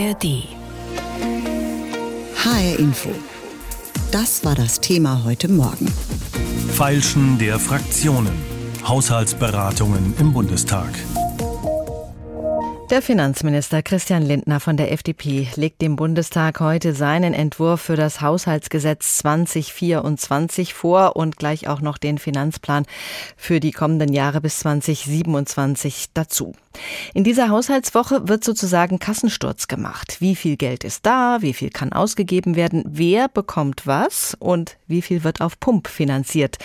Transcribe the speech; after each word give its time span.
ARD. 0.00 0.48
HR 2.36 2.78
Info. 2.78 3.10
Das 4.10 4.42
war 4.46 4.54
das 4.54 4.80
Thema 4.80 5.24
heute 5.24 5.48
Morgen. 5.48 5.86
Feilschen 6.72 7.38
der 7.38 7.58
Fraktionen. 7.58 8.32
Haushaltsberatungen 8.82 10.14
im 10.18 10.32
Bundestag. 10.32 10.88
Der 12.90 13.02
Finanzminister 13.02 13.82
Christian 13.82 14.22
Lindner 14.22 14.58
von 14.58 14.78
der 14.78 14.90
FDP 14.90 15.48
legt 15.56 15.82
dem 15.82 15.96
Bundestag 15.96 16.60
heute 16.60 16.94
seinen 16.94 17.34
Entwurf 17.34 17.82
für 17.82 17.96
das 17.96 18.22
Haushaltsgesetz 18.22 19.18
2024 19.18 20.72
vor 20.72 21.14
und 21.14 21.36
gleich 21.36 21.68
auch 21.68 21.82
noch 21.82 21.98
den 21.98 22.16
Finanzplan 22.16 22.86
für 23.36 23.60
die 23.60 23.72
kommenden 23.72 24.12
Jahre 24.14 24.40
bis 24.40 24.60
2027 24.60 26.06
dazu. 26.14 26.54
In 27.12 27.24
dieser 27.24 27.48
Haushaltswoche 27.48 28.28
wird 28.28 28.44
sozusagen 28.44 28.98
Kassensturz 28.98 29.68
gemacht. 29.68 30.16
Wie 30.20 30.36
viel 30.36 30.56
Geld 30.56 30.84
ist 30.84 31.04
da? 31.04 31.38
Wie 31.40 31.52
viel 31.52 31.70
kann 31.70 31.92
ausgegeben 31.92 32.56
werden? 32.56 32.84
Wer 32.86 33.28
bekommt 33.28 33.86
was? 33.86 34.36
Und 34.38 34.76
wie 34.86 35.02
viel 35.02 35.24
wird 35.24 35.40
auf 35.40 35.58
Pump 35.58 35.88
finanziert? 35.88 36.58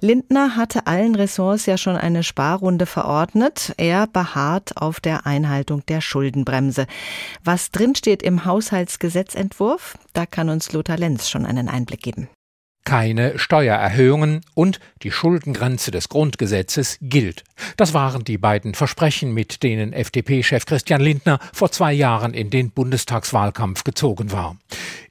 Lindner 0.00 0.56
hatte 0.56 0.86
allen 0.86 1.14
Ressorts 1.14 1.66
ja 1.66 1.76
schon 1.76 1.96
eine 1.96 2.22
Sparrunde 2.22 2.86
verordnet. 2.86 3.74
Er 3.76 4.06
beharrt 4.06 4.76
auf 4.76 5.00
der 5.00 5.26
Einhaltung 5.26 5.84
der 5.86 6.00
Schuldenbremse. 6.00 6.86
Was 7.44 7.70
drinsteht 7.70 8.22
im 8.22 8.44
Haushaltsgesetzentwurf? 8.44 9.98
Da 10.14 10.26
kann 10.26 10.48
uns 10.48 10.72
Lothar 10.72 10.96
Lenz 10.96 11.28
schon 11.28 11.44
einen 11.44 11.68
Einblick 11.68 12.02
geben. 12.02 12.28
Keine 12.84 13.38
Steuererhöhungen 13.38 14.40
und 14.54 14.80
die 15.02 15.10
Schuldengrenze 15.10 15.90
des 15.90 16.08
Grundgesetzes 16.08 16.98
gilt. 17.00 17.44
Das 17.76 17.94
waren 17.94 18.24
die 18.24 18.38
beiden 18.38 18.74
Versprechen, 18.74 19.32
mit 19.32 19.62
denen 19.62 19.92
FDP-Chef 19.92 20.66
Christian 20.66 21.00
Lindner 21.00 21.38
vor 21.52 21.70
zwei 21.70 21.92
Jahren 21.92 22.34
in 22.34 22.50
den 22.50 22.70
Bundestagswahlkampf 22.70 23.84
gezogen 23.84 24.32
war. 24.32 24.56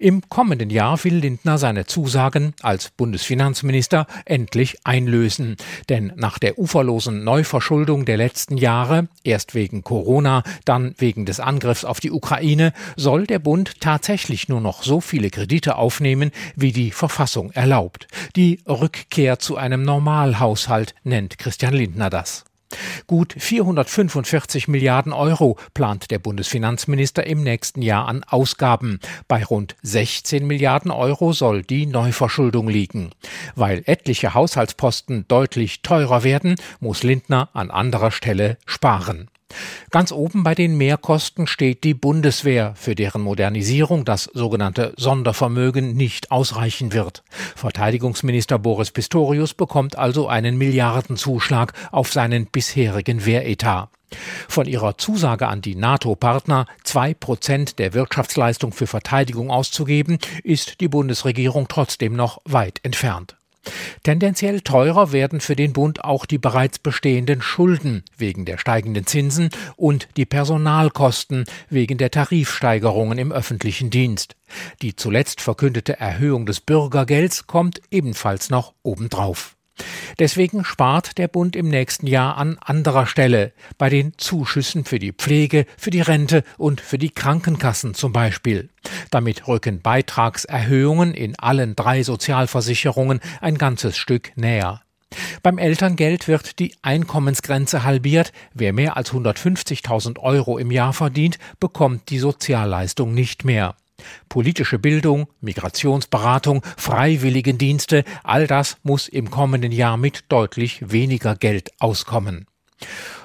Im 0.02 0.22
kommenden 0.30 0.70
Jahr 0.70 1.04
will 1.04 1.16
Lindner 1.16 1.58
seine 1.58 1.86
Zusagen 1.86 2.54
als 2.62 2.90
Bundesfinanzminister 2.90 4.08
endlich 4.24 4.78
einlösen. 4.86 5.58
Denn 5.90 6.14
nach 6.16 6.40
der 6.40 6.58
uferlosen 6.58 7.26
Neuverschuldung 7.26 8.06
der 8.06 8.16
letzten 8.16 8.56
Jahre, 8.56 9.10
erst 9.26 9.56
wegen 9.56 9.84
Corona, 9.84 10.44
dann 10.64 10.96
wegen 11.00 11.26
des 11.26 11.42
Angriffs 11.42 11.84
auf 11.84 12.00
die 12.00 12.12
Ukraine, 12.12 12.72
soll 12.96 13.28
der 13.28 13.40
Bund 13.40 13.82
tatsächlich 13.82 14.48
nur 14.48 14.62
noch 14.62 14.84
so 14.84 15.02
viele 15.02 15.30
Kredite 15.30 15.76
aufnehmen, 15.76 16.32
wie 16.56 16.72
die 16.72 16.92
Verfassung 16.92 17.52
erlaubt. 17.52 18.08
Die 18.38 18.62
Rückkehr 18.66 19.38
zu 19.40 19.58
einem 19.58 19.84
Normalhaushalt 19.84 20.96
nennt 21.04 21.38
Christian 21.38 21.74
Lindner 21.74 22.10
das. 22.10 22.46
Gut 23.08 23.34
445 23.38 24.68
Milliarden 24.68 25.14
Euro 25.14 25.58
plant 25.74 26.12
der 26.12 26.20
Bundesfinanzminister 26.20 27.26
im 27.26 27.44
nächsten 27.44 27.82
Jahr 27.82 28.08
an 28.08 28.24
Ausgaben. 28.24 29.00
Bei 29.28 29.44
rund 29.44 29.76
16 29.82 30.46
Milliarden 30.46 30.92
Euro 30.92 31.34
soll 31.34 31.64
die 31.64 31.86
Neuverschuldung 31.86 32.68
liegen. 32.68 33.10
Weil 33.56 33.82
etliche 33.86 34.34
Haushaltsposten 34.34 35.26
deutlich 35.28 35.82
teurer 35.82 36.24
werden, 36.24 36.56
muss 36.80 37.04
Lindner 37.04 37.50
an 37.54 37.72
anderer 37.72 38.12
Stelle 38.12 38.58
sparen. 38.66 39.30
Ganz 39.90 40.12
oben 40.12 40.44
bei 40.44 40.54
den 40.56 40.78
Mehrkosten 40.78 41.48
steht 41.48 41.84
die 41.84 41.94
Bundeswehr, 41.94 42.74
für 42.76 42.96
deren 42.96 43.22
Modernisierung 43.22 44.06
das 44.06 44.26
sogenannte 44.26 44.94
Sondervermögen 44.98 45.96
nicht 45.96 46.32
ausreichen 46.32 46.94
wird. 46.94 47.24
Verteidigungsminister 47.56 48.60
Boris 48.60 48.92
Pistorius 48.92 49.54
bekommt 49.54 49.98
also 49.98 50.28
einen 50.28 50.58
Milliardenzuschlag 50.58 51.74
auf 51.92 52.12
seinen 52.14 52.46
bisherigen 52.46 53.26
Wehretat. 53.26 53.90
Von 54.48 54.68
ihrer 54.68 54.98
Zusage 54.98 55.48
an 55.48 55.62
die 55.62 55.76
NATO-Partner, 55.76 56.66
zwei 56.84 57.14
Prozent 57.14 57.80
der 57.80 57.94
Wirtschaftsleistung 57.94 58.72
für 58.72 58.88
Verteidigung 58.88 59.52
auszugeben, 59.52 60.18
ist 60.44 60.82
die 60.82 60.88
Bundesregierung 60.88 61.68
trotzdem 61.68 62.16
noch 62.16 62.40
weit 62.46 62.80
entfernt. 62.84 63.39
Tendenziell 64.04 64.62
teurer 64.62 65.12
werden 65.12 65.42
für 65.42 65.56
den 65.56 65.74
Bund 65.74 66.04
auch 66.04 66.26
die 66.26 66.38
bereits 66.38 66.80
bestehenden 66.80 67.42
Schulden 67.42 68.04
wegen 68.18 68.46
der 68.46 68.58
steigenden 68.58 69.06
Zinsen 69.06 69.50
und 69.76 70.08
die 70.18 70.26
Personalkosten 70.26 71.46
wegen 71.70 71.98
der 71.98 72.12
Tarifsteigerungen 72.12 73.18
im 73.18 73.32
öffentlichen 73.32 73.90
Dienst. 73.90 74.36
Die 74.82 74.96
zuletzt 74.96 75.42
verkündete 75.42 76.00
Erhöhung 76.00 76.46
des 76.46 76.62
Bürgergelds 76.62 77.48
kommt 77.48 77.82
ebenfalls 77.92 78.50
noch 78.50 78.74
obendrauf. 78.84 79.56
Deswegen 80.18 80.66
spart 80.66 81.18
der 81.18 81.28
Bund 81.28 81.56
im 81.56 81.70
nächsten 81.70 82.08
Jahr 82.08 82.38
an 82.38 82.58
anderer 82.60 83.06
Stelle, 83.06 83.54
bei 83.78 83.90
den 83.90 84.14
Zuschüssen 84.18 84.84
für 84.84 85.00
die 85.00 85.14
Pflege, 85.14 85.66
für 85.78 85.92
die 85.92 86.02
Rente 86.02 86.44
und 86.58 86.82
für 86.82 86.98
die 86.98 87.12
Krankenkassen 87.12 87.94
zum 87.94 88.12
Beispiel. 88.12 88.70
Damit 89.12 89.48
rücken 89.48 89.82
Beitragserhöhungen 89.82 91.14
in 91.14 91.38
allen 91.38 91.76
drei 91.76 92.04
Sozialversicherungen 92.04 93.20
ein 93.42 93.58
ganzes 93.58 93.98
Stück 93.98 94.32
näher. 94.36 94.82
Beim 95.42 95.58
Elterngeld 95.58 96.28
wird 96.28 96.60
die 96.60 96.76
Einkommensgrenze 96.82 97.84
halbiert. 97.84 98.32
Wer 98.54 98.74
mehr 98.74 98.98
als 98.98 99.12
150.000 99.12 100.20
Euro 100.20 100.58
im 100.58 100.72
Jahr 100.72 100.94
verdient, 100.94 101.40
bekommt 101.60 102.10
die 102.10 102.20
Sozialleistung 102.20 103.14
nicht 103.14 103.44
mehr. 103.44 103.76
Politische 104.30 104.80
Bildung, 104.80 105.28
Migrationsberatung, 105.42 106.64
Freiwilligendienste, 106.78 108.04
all 108.24 108.48
das 108.48 108.78
muss 108.84 109.08
im 109.08 109.30
kommenden 109.30 109.72
Jahr 109.72 109.98
mit 109.98 110.26
deutlich 110.30 110.92
weniger 110.92 111.36
Geld 111.36 111.72
auskommen. 111.80 112.46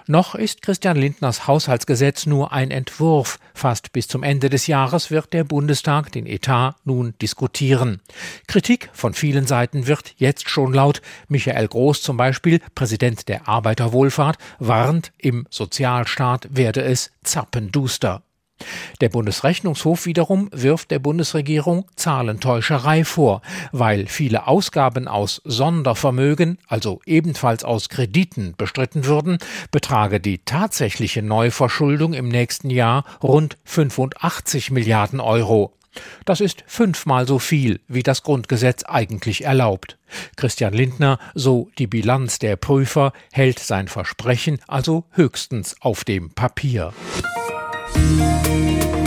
Noch 0.07 0.35
ist 0.35 0.61
Christian 0.61 0.99
Lindners 0.99 1.47
Haushaltsgesetz 1.47 2.27
nur 2.27 2.53
ein 2.53 2.71
Entwurf. 2.71 3.39
Fast 3.55 3.93
bis 3.93 4.07
zum 4.07 4.23
Ende 4.23 4.51
des 4.51 4.67
Jahres 4.67 5.11
wird 5.11 5.33
der 5.33 5.45
Bundestag 5.45 6.13
den 6.13 6.27
Etat 6.27 6.77
nun 6.85 7.15
diskutieren. 7.23 8.01
Kritik 8.47 8.91
von 8.93 9.15
vielen 9.15 9.47
Seiten 9.47 9.87
wird 9.87 10.13
jetzt 10.19 10.51
schon 10.51 10.75
laut. 10.75 11.01
Michael 11.29 11.69
Groß 11.69 12.03
zum 12.03 12.19
Beispiel, 12.19 12.61
Präsident 12.75 13.29
der 13.29 13.49
Arbeiterwohlfahrt, 13.49 14.37
warnt, 14.59 15.13
im 15.17 15.47
Sozialstaat 15.49 16.49
werde 16.51 16.83
es 16.83 17.11
zappenduster. 17.23 18.23
Der 19.01 19.09
Bundesrechnungshof 19.09 20.07
wiederum 20.07 20.49
wirft 20.53 20.91
der 20.91 20.99
Bundesregierung 20.99 21.87
Zahlentäuscherei 21.97 23.05
vor, 23.05 23.43
weil 23.73 24.07
viele 24.07 24.47
Ausgaben 24.47 25.09
aus 25.09 25.41
Sondervermögen, 25.45 26.59
also 26.69 27.01
ebenfalls 27.07 27.65
aus 27.65 27.89
Krediten, 27.89 28.55
bestritten 28.57 29.05
würden, 29.07 29.39
betrage 29.71 30.21
die 30.21 30.39
tatsächliche 30.39 31.23
Neuverschuldung 31.23 32.15
im 32.15 32.29
nächsten 32.29 32.71
Jahr 32.71 33.05
rund 33.23 33.57
85 33.65 34.71
Milliarden 34.71 35.21
Euro. 35.21 35.73
Das 36.25 36.41
ist 36.41 36.65
fünfmal 36.67 37.27
so 37.27 37.39
viel, 37.39 37.81
wie 37.89 38.03
das 38.03 38.23
Grundgesetz 38.23 38.85
eigentlich 38.85 39.45
erlaubt. 39.45 39.99
Christian 40.37 40.73
Lindner, 40.73 41.19
so 41.35 41.71
die 41.79 41.87
Bilanz 41.87 42.39
der 42.39 42.57
Prüfer, 42.57 43.13
hält 43.33 43.59
sein 43.59 43.89
Versprechen 43.89 44.59
also 44.67 45.05
höchstens 45.11 45.77
auf 45.81 46.05
dem 46.05 46.31
Papier. 46.31 46.93
Música 47.97 49.04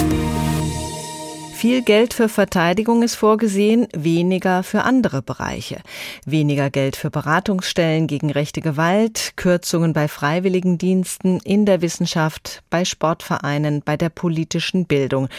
Viel 1.57 1.81
Geld 1.81 2.13
für 2.13 2.29
Verteidigung 2.29 3.01
ist 3.01 3.16
vorgesehen, 3.16 3.88
weniger 3.91 4.62
für 4.62 4.84
andere 4.84 5.23
Bereiche. 5.23 5.78
Weniger 6.23 6.69
Geld 6.69 6.95
für 6.95 7.09
Beratungsstellen 7.09 8.06
gegen 8.06 8.29
rechte 8.29 8.62
Gewalt, 8.62 9.34
Kürzungen 9.38 9.91
bei 9.91 10.07
Freiwilligendiensten, 10.07 11.40
in 11.40 11.66
der 11.66 11.81
Wissenschaft, 11.81 12.62
bei 12.69 12.85
Sportvereinen, 12.85 13.81
bei 13.84 13.97
der 13.97 14.09
politischen 14.09 14.85
Bildung. 14.85 15.29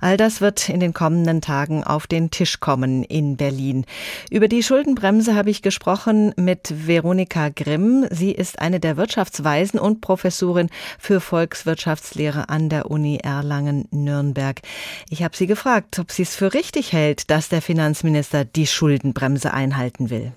All 0.00 0.16
das 0.16 0.40
wird 0.40 0.68
in 0.68 0.80
den 0.80 0.94
kommenden 0.94 1.42
Tagen 1.42 1.84
auf 1.84 2.08
den 2.08 2.32
Tisch 2.32 2.58
kommen 2.58 3.04
in 3.04 3.36
Berlin. 3.36 3.86
Über 4.32 4.48
die 4.48 4.64
Schuldenbremse 4.64 5.36
habe 5.36 5.50
ich 5.50 5.62
gesprochen 5.62 6.32
mit 6.34 6.88
Veronika 6.88 7.50
Grimm. 7.50 8.04
Sie 8.10 8.32
ist 8.32 8.58
eine 8.58 8.80
der 8.80 8.96
Wirtschaftsweisen 8.96 9.78
und 9.78 10.00
Professorin 10.00 10.70
für 10.98 11.20
Volkswirtschaftslehre 11.20 12.48
an 12.48 12.68
der 12.68 12.90
Uni 12.90 13.18
Erlangen-Nürnberg. 13.22 14.60
Ich 15.08 15.22
habe 15.22 15.36
sie 15.36 15.46
gefragt, 15.46 15.67
gefragt, 15.68 15.98
ob 15.98 16.10
sie 16.10 16.22
es 16.22 16.34
für 16.34 16.54
richtig 16.54 16.94
hält, 16.94 17.30
dass 17.30 17.50
der 17.50 17.60
Finanzminister 17.60 18.46
die 18.46 18.66
Schuldenbremse 18.66 19.52
einhalten 19.52 20.08
will. 20.08 20.32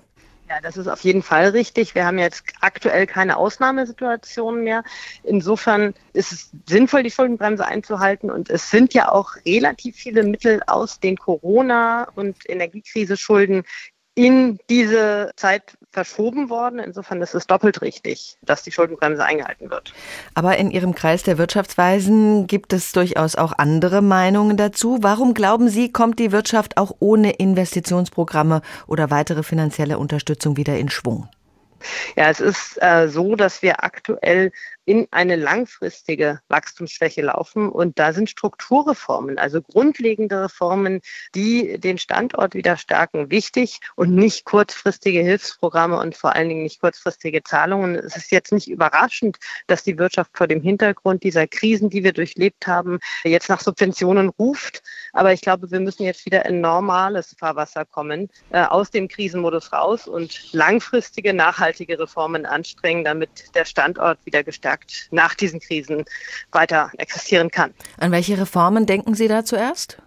Ja, 0.50 0.60
das 0.60 0.76
ist 0.76 0.88
auf 0.88 1.00
jeden 1.00 1.22
Fall 1.22 1.48
richtig. 1.48 1.94
Wir 1.94 2.04
haben 2.04 2.18
jetzt 2.18 2.44
aktuell 2.60 3.06
keine 3.06 3.38
Ausnahmesituation 3.38 4.62
mehr. 4.62 4.84
Insofern 5.22 5.94
ist 6.12 6.32
es 6.32 6.50
sinnvoll, 6.68 7.02
die 7.02 7.10
Schuldenbremse 7.10 7.64
einzuhalten. 7.64 8.30
Und 8.30 8.50
es 8.50 8.70
sind 8.70 8.92
ja 8.92 9.10
auch 9.10 9.36
relativ 9.46 9.96
viele 9.96 10.22
Mittel 10.22 10.60
aus 10.66 11.00
den 11.00 11.16
Corona- 11.16 12.08
und 12.14 12.36
Energiekrise-Schulden 12.46 13.62
in 14.14 14.58
diese 14.68 15.30
Zeit 15.36 15.76
verschoben 15.90 16.50
worden. 16.50 16.78
Insofern 16.78 17.22
ist 17.22 17.34
es 17.34 17.46
doppelt 17.46 17.80
richtig, 17.80 18.36
dass 18.42 18.62
die 18.62 18.72
Schuldenbremse 18.72 19.24
eingehalten 19.24 19.70
wird. 19.70 19.92
Aber 20.34 20.56
in 20.58 20.70
Ihrem 20.70 20.94
Kreis 20.94 21.22
der 21.22 21.38
Wirtschaftsweisen 21.38 22.46
gibt 22.46 22.72
es 22.72 22.92
durchaus 22.92 23.36
auch 23.36 23.52
andere 23.56 24.02
Meinungen 24.02 24.56
dazu. 24.56 24.98
Warum 25.00 25.34
glauben 25.34 25.68
Sie, 25.68 25.92
kommt 25.92 26.18
die 26.18 26.32
Wirtschaft 26.32 26.76
auch 26.76 26.96
ohne 26.98 27.32
Investitionsprogramme 27.32 28.62
oder 28.86 29.10
weitere 29.10 29.42
finanzielle 29.42 29.98
Unterstützung 29.98 30.56
wieder 30.56 30.76
in 30.76 30.90
Schwung? 30.90 31.28
Ja, 32.16 32.30
es 32.30 32.40
ist 32.40 32.80
äh, 32.80 33.08
so, 33.08 33.34
dass 33.34 33.62
wir 33.62 33.82
aktuell 33.82 34.52
in 34.84 35.06
eine 35.10 35.36
langfristige 35.36 36.40
Wachstumsschwäche 36.48 37.22
laufen. 37.22 37.68
Und 37.68 37.98
da 37.98 38.12
sind 38.12 38.28
Strukturreformen, 38.28 39.38
also 39.38 39.62
grundlegende 39.62 40.42
Reformen, 40.42 41.00
die 41.34 41.78
den 41.78 41.98
Standort 41.98 42.54
wieder 42.54 42.76
stärken, 42.76 43.30
wichtig 43.30 43.80
und 43.94 44.14
nicht 44.14 44.44
kurzfristige 44.44 45.20
Hilfsprogramme 45.20 45.98
und 45.98 46.16
vor 46.16 46.34
allen 46.34 46.48
Dingen 46.48 46.64
nicht 46.64 46.80
kurzfristige 46.80 47.42
Zahlungen. 47.44 47.94
Es 47.94 48.16
ist 48.16 48.32
jetzt 48.32 48.52
nicht 48.52 48.68
überraschend, 48.68 49.38
dass 49.68 49.84
die 49.84 49.98
Wirtschaft 49.98 50.36
vor 50.36 50.48
dem 50.48 50.62
Hintergrund 50.62 51.22
dieser 51.22 51.46
Krisen, 51.46 51.88
die 51.88 52.02
wir 52.02 52.12
durchlebt 52.12 52.66
haben, 52.66 52.98
jetzt 53.24 53.48
nach 53.48 53.60
Subventionen 53.60 54.30
ruft. 54.30 54.82
Aber 55.12 55.32
ich 55.32 55.42
glaube, 55.42 55.70
wir 55.70 55.80
müssen 55.80 56.02
jetzt 56.04 56.26
wieder 56.26 56.44
in 56.46 56.60
normales 56.60 57.36
Fahrwasser 57.38 57.84
kommen, 57.84 58.28
äh, 58.50 58.62
aus 58.62 58.90
dem 58.90 59.06
Krisenmodus 59.06 59.72
raus 59.72 60.08
und 60.08 60.52
langfristige, 60.52 61.34
nachhaltige 61.34 61.98
Reformen 61.98 62.46
anstrengen, 62.46 63.04
damit 63.04 63.54
der 63.54 63.64
Standort 63.64 64.18
wieder 64.24 64.42
gestärkt 64.42 64.71
nach 65.10 65.34
diesen 65.34 65.60
Krisen 65.60 66.04
weiter 66.50 66.90
existieren 66.98 67.50
kann. 67.50 67.74
An 67.98 68.12
welche 68.12 68.38
Reformen 68.38 68.86
denken 68.86 69.14
Sie 69.14 69.28
da 69.28 69.44
zuerst? 69.44 69.98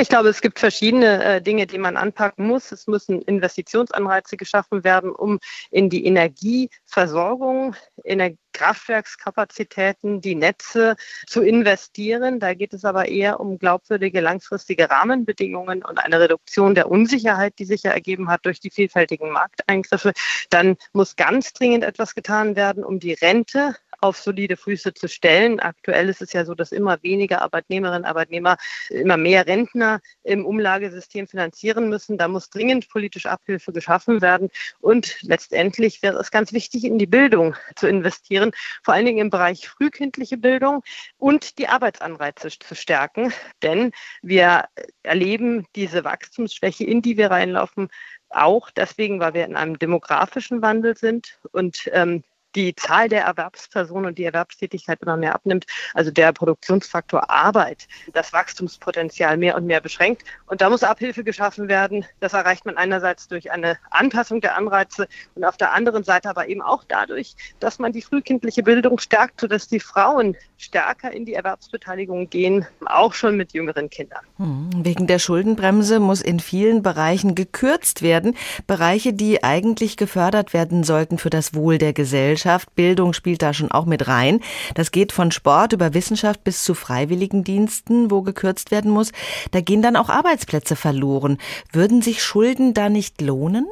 Ich 0.00 0.08
glaube, 0.08 0.28
es 0.28 0.40
gibt 0.40 0.58
verschiedene 0.58 1.24
äh, 1.24 1.42
Dinge, 1.42 1.66
die 1.66 1.78
man 1.78 1.96
anpacken 1.96 2.46
muss. 2.46 2.72
Es 2.72 2.86
müssen 2.86 3.22
Investitionsanreize 3.22 4.36
geschaffen 4.36 4.84
werden, 4.84 5.10
um 5.10 5.38
in 5.70 5.90
die 5.90 6.04
Energieversorgung, 6.04 7.74
in 8.04 8.18
der 8.18 8.34
Kraftwerkskapazitäten, 8.52 10.20
die 10.20 10.34
Netze 10.34 10.96
zu 11.26 11.42
investieren. 11.42 12.40
Da 12.40 12.54
geht 12.54 12.74
es 12.74 12.84
aber 12.84 13.06
eher 13.06 13.40
um 13.40 13.58
glaubwürdige 13.58 14.20
langfristige 14.20 14.90
Rahmenbedingungen 14.90 15.84
und 15.84 15.98
eine 15.98 16.20
Reduktion 16.20 16.74
der 16.74 16.90
Unsicherheit, 16.90 17.54
die 17.58 17.64
sich 17.64 17.84
ja 17.84 17.92
ergeben 17.92 18.28
hat 18.30 18.44
durch 18.46 18.60
die 18.60 18.70
vielfältigen 18.70 19.30
Markteingriffe. 19.30 20.12
Dann 20.50 20.76
muss 20.92 21.16
ganz 21.16 21.52
dringend 21.52 21.84
etwas 21.84 22.14
getan 22.14 22.56
werden, 22.56 22.84
um 22.84 22.98
die 22.98 23.12
Rente 23.12 23.76
auf 24.00 24.18
solide 24.18 24.56
Füße 24.56 24.94
zu 24.94 25.08
stellen. 25.08 25.60
Aktuell 25.60 26.08
ist 26.08 26.22
es 26.22 26.32
ja 26.32 26.44
so, 26.44 26.54
dass 26.54 26.72
immer 26.72 27.02
weniger 27.02 27.42
Arbeitnehmerinnen 27.42 28.02
und 28.02 28.08
Arbeitnehmer 28.08 28.56
immer 28.90 29.16
mehr 29.16 29.46
Rentner 29.46 30.00
im 30.22 30.46
Umlagesystem 30.46 31.26
finanzieren 31.26 31.88
müssen. 31.88 32.18
Da 32.18 32.28
muss 32.28 32.50
dringend 32.50 32.88
politisch 32.88 33.26
Abhilfe 33.26 33.72
geschaffen 33.72 34.20
werden. 34.20 34.50
Und 34.80 35.18
letztendlich 35.22 36.02
wäre 36.02 36.18
es 36.18 36.30
ganz 36.30 36.52
wichtig, 36.52 36.84
in 36.84 36.98
die 36.98 37.06
Bildung 37.06 37.56
zu 37.76 37.88
investieren, 37.88 38.52
vor 38.82 38.94
allen 38.94 39.06
Dingen 39.06 39.18
im 39.18 39.30
Bereich 39.30 39.68
frühkindliche 39.68 40.36
Bildung 40.36 40.82
und 41.16 41.58
die 41.58 41.68
Arbeitsanreize 41.68 42.50
zu 42.50 42.74
stärken. 42.74 43.32
Denn 43.62 43.92
wir 44.22 44.64
erleben 45.02 45.66
diese 45.74 46.04
Wachstumsschwäche, 46.04 46.84
in 46.84 47.02
die 47.02 47.16
wir 47.16 47.30
reinlaufen, 47.30 47.88
auch 48.30 48.70
deswegen, 48.70 49.20
weil 49.20 49.34
wir 49.34 49.46
in 49.46 49.56
einem 49.56 49.78
demografischen 49.78 50.62
Wandel 50.62 50.96
sind 50.96 51.38
und 51.52 51.88
ähm, 51.92 52.24
die 52.54 52.74
Zahl 52.74 53.08
der 53.08 53.24
Erwerbspersonen 53.24 54.06
und 54.06 54.18
die 54.18 54.24
Erwerbstätigkeit 54.24 55.00
immer 55.02 55.16
mehr 55.16 55.34
abnimmt, 55.34 55.66
also 55.94 56.10
der 56.10 56.32
Produktionsfaktor 56.32 57.30
Arbeit, 57.30 57.86
das 58.12 58.32
Wachstumspotenzial 58.32 59.36
mehr 59.36 59.56
und 59.56 59.66
mehr 59.66 59.80
beschränkt. 59.80 60.24
Und 60.46 60.60
da 60.60 60.70
muss 60.70 60.82
Abhilfe 60.82 61.24
geschaffen 61.24 61.68
werden. 61.68 62.04
Das 62.20 62.32
erreicht 62.32 62.64
man 62.64 62.76
einerseits 62.76 63.28
durch 63.28 63.50
eine 63.50 63.76
Anpassung 63.90 64.40
der 64.40 64.56
Anreize 64.56 65.08
und 65.34 65.44
auf 65.44 65.56
der 65.56 65.72
anderen 65.72 66.04
Seite 66.04 66.30
aber 66.30 66.48
eben 66.48 66.62
auch 66.62 66.84
dadurch, 66.88 67.34
dass 67.60 67.78
man 67.78 67.92
die 67.92 68.02
frühkindliche 68.02 68.62
Bildung 68.62 68.98
stärkt, 68.98 69.40
sodass 69.40 69.68
die 69.68 69.80
Frauen 69.80 70.36
stärker 70.56 71.12
in 71.12 71.24
die 71.26 71.34
Erwerbsbeteiligung 71.34 72.30
gehen, 72.30 72.66
auch 72.86 73.12
schon 73.14 73.36
mit 73.36 73.52
jüngeren 73.52 73.90
Kindern. 73.90 74.24
Hm, 74.38 74.70
wegen 74.84 75.06
der 75.06 75.18
Schuldenbremse 75.18 76.00
muss 76.00 76.22
in 76.22 76.40
vielen 76.40 76.82
Bereichen 76.82 77.34
gekürzt 77.34 78.02
werden. 78.02 78.36
Bereiche, 78.66 79.12
die 79.12 79.44
eigentlich 79.44 79.96
gefördert 79.96 80.54
werden 80.54 80.82
sollten 80.82 81.18
für 81.18 81.30
das 81.30 81.54
Wohl 81.54 81.78
der 81.78 81.92
Gesellschaft. 81.92 82.37
Gesellschaft. 82.38 82.74
Bildung 82.76 83.12
spielt 83.12 83.42
da 83.42 83.52
schon 83.52 83.72
auch 83.72 83.84
mit 83.84 84.06
rein. 84.06 84.40
Das 84.74 84.92
geht 84.92 85.12
von 85.12 85.32
Sport 85.32 85.72
über 85.72 85.92
Wissenschaft 85.94 86.44
bis 86.44 86.62
zu 86.62 86.74
Freiwilligendiensten, 86.74 88.10
wo 88.12 88.22
gekürzt 88.22 88.70
werden 88.70 88.92
muss. 88.92 89.10
Da 89.50 89.60
gehen 89.60 89.82
dann 89.82 89.96
auch 89.96 90.08
Arbeitsplätze 90.08 90.76
verloren. 90.76 91.38
Würden 91.72 92.00
sich 92.00 92.22
Schulden 92.22 92.74
da 92.74 92.88
nicht 92.88 93.20
lohnen? 93.20 93.66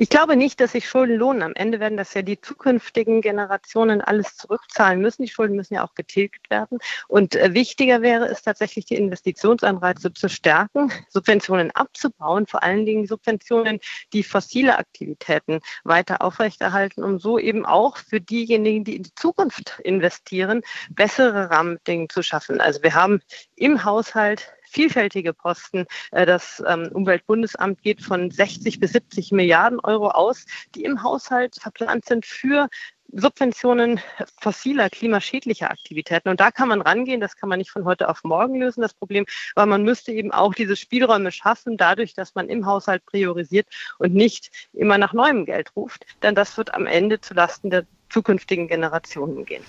Ich 0.00 0.10
glaube 0.10 0.36
nicht, 0.36 0.60
dass 0.60 0.72
sich 0.72 0.88
Schulden 0.88 1.16
lohnen. 1.16 1.42
Am 1.42 1.54
Ende 1.56 1.80
werden 1.80 1.96
das 1.96 2.14
ja 2.14 2.22
die 2.22 2.40
zukünftigen 2.40 3.20
Generationen 3.20 4.00
alles 4.00 4.36
zurückzahlen 4.36 5.00
müssen. 5.00 5.22
Die 5.22 5.28
Schulden 5.28 5.56
müssen 5.56 5.74
ja 5.74 5.84
auch 5.84 5.94
getilgt 5.94 6.50
werden. 6.50 6.78
Und 7.08 7.34
äh, 7.34 7.52
wichtiger 7.52 8.00
wäre 8.00 8.26
es 8.28 8.42
tatsächlich, 8.42 8.84
die 8.84 8.94
Investitionsanreize 8.94 10.12
zu 10.12 10.28
stärken, 10.28 10.92
Subventionen 11.08 11.72
abzubauen, 11.72 12.46
vor 12.46 12.62
allen 12.62 12.86
Dingen 12.86 13.08
Subventionen, 13.08 13.80
die 14.12 14.22
fossile 14.22 14.78
Aktivitäten 14.78 15.58
weiter 15.82 16.22
aufrechterhalten, 16.22 17.02
um 17.02 17.18
so 17.18 17.36
eben 17.36 17.66
auch 17.66 17.96
für 17.96 18.20
diejenigen, 18.20 18.84
die 18.84 18.94
in 18.94 19.02
die 19.02 19.14
Zukunft 19.16 19.80
investieren, 19.82 20.62
bessere 20.90 21.50
Rahmenbedingungen 21.50 22.08
zu 22.08 22.22
schaffen. 22.22 22.60
Also 22.60 22.84
wir 22.84 22.94
haben 22.94 23.20
im 23.56 23.82
Haushalt 23.82 24.52
vielfältige 24.68 25.32
Posten. 25.32 25.86
Äh, 26.12 26.26
das 26.26 26.62
ähm, 26.66 26.88
Umweltbundesamt 26.92 27.82
geht 27.82 28.02
von 28.02 28.30
60 28.30 28.80
bis 28.80 28.92
70 28.92 29.32
Milliarden 29.32 29.80
Euro 29.80 30.08
aus, 30.08 30.46
die 30.74 30.84
im 30.84 31.02
Haushalt 31.02 31.56
verplant 31.60 32.04
sind 32.04 32.26
für 32.26 32.68
Subventionen 33.10 34.00
fossiler, 34.40 34.90
klimaschädlicher 34.90 35.70
Aktivitäten. 35.70 36.28
Und 36.28 36.40
da 36.40 36.50
kann 36.50 36.68
man 36.68 36.82
rangehen, 36.82 37.20
das 37.20 37.36
kann 37.36 37.48
man 37.48 37.58
nicht 37.58 37.70
von 37.70 37.86
heute 37.86 38.08
auf 38.08 38.22
morgen 38.22 38.60
lösen, 38.60 38.82
das 38.82 38.92
Problem, 38.92 39.24
weil 39.54 39.66
man 39.66 39.82
müsste 39.82 40.12
eben 40.12 40.30
auch 40.30 40.54
diese 40.54 40.76
Spielräume 40.76 41.32
schaffen, 41.32 41.78
dadurch, 41.78 42.12
dass 42.12 42.34
man 42.34 42.50
im 42.50 42.66
Haushalt 42.66 43.06
priorisiert 43.06 43.66
und 43.98 44.14
nicht 44.14 44.68
immer 44.74 44.98
nach 44.98 45.14
neuem 45.14 45.46
Geld 45.46 45.74
ruft. 45.74 46.04
Denn 46.22 46.34
das 46.34 46.58
wird 46.58 46.74
am 46.74 46.86
Ende 46.86 47.20
zulasten 47.20 47.70
der 47.70 47.86
zukünftigen 48.10 48.68
Generationen 48.68 49.44
gehen. 49.44 49.62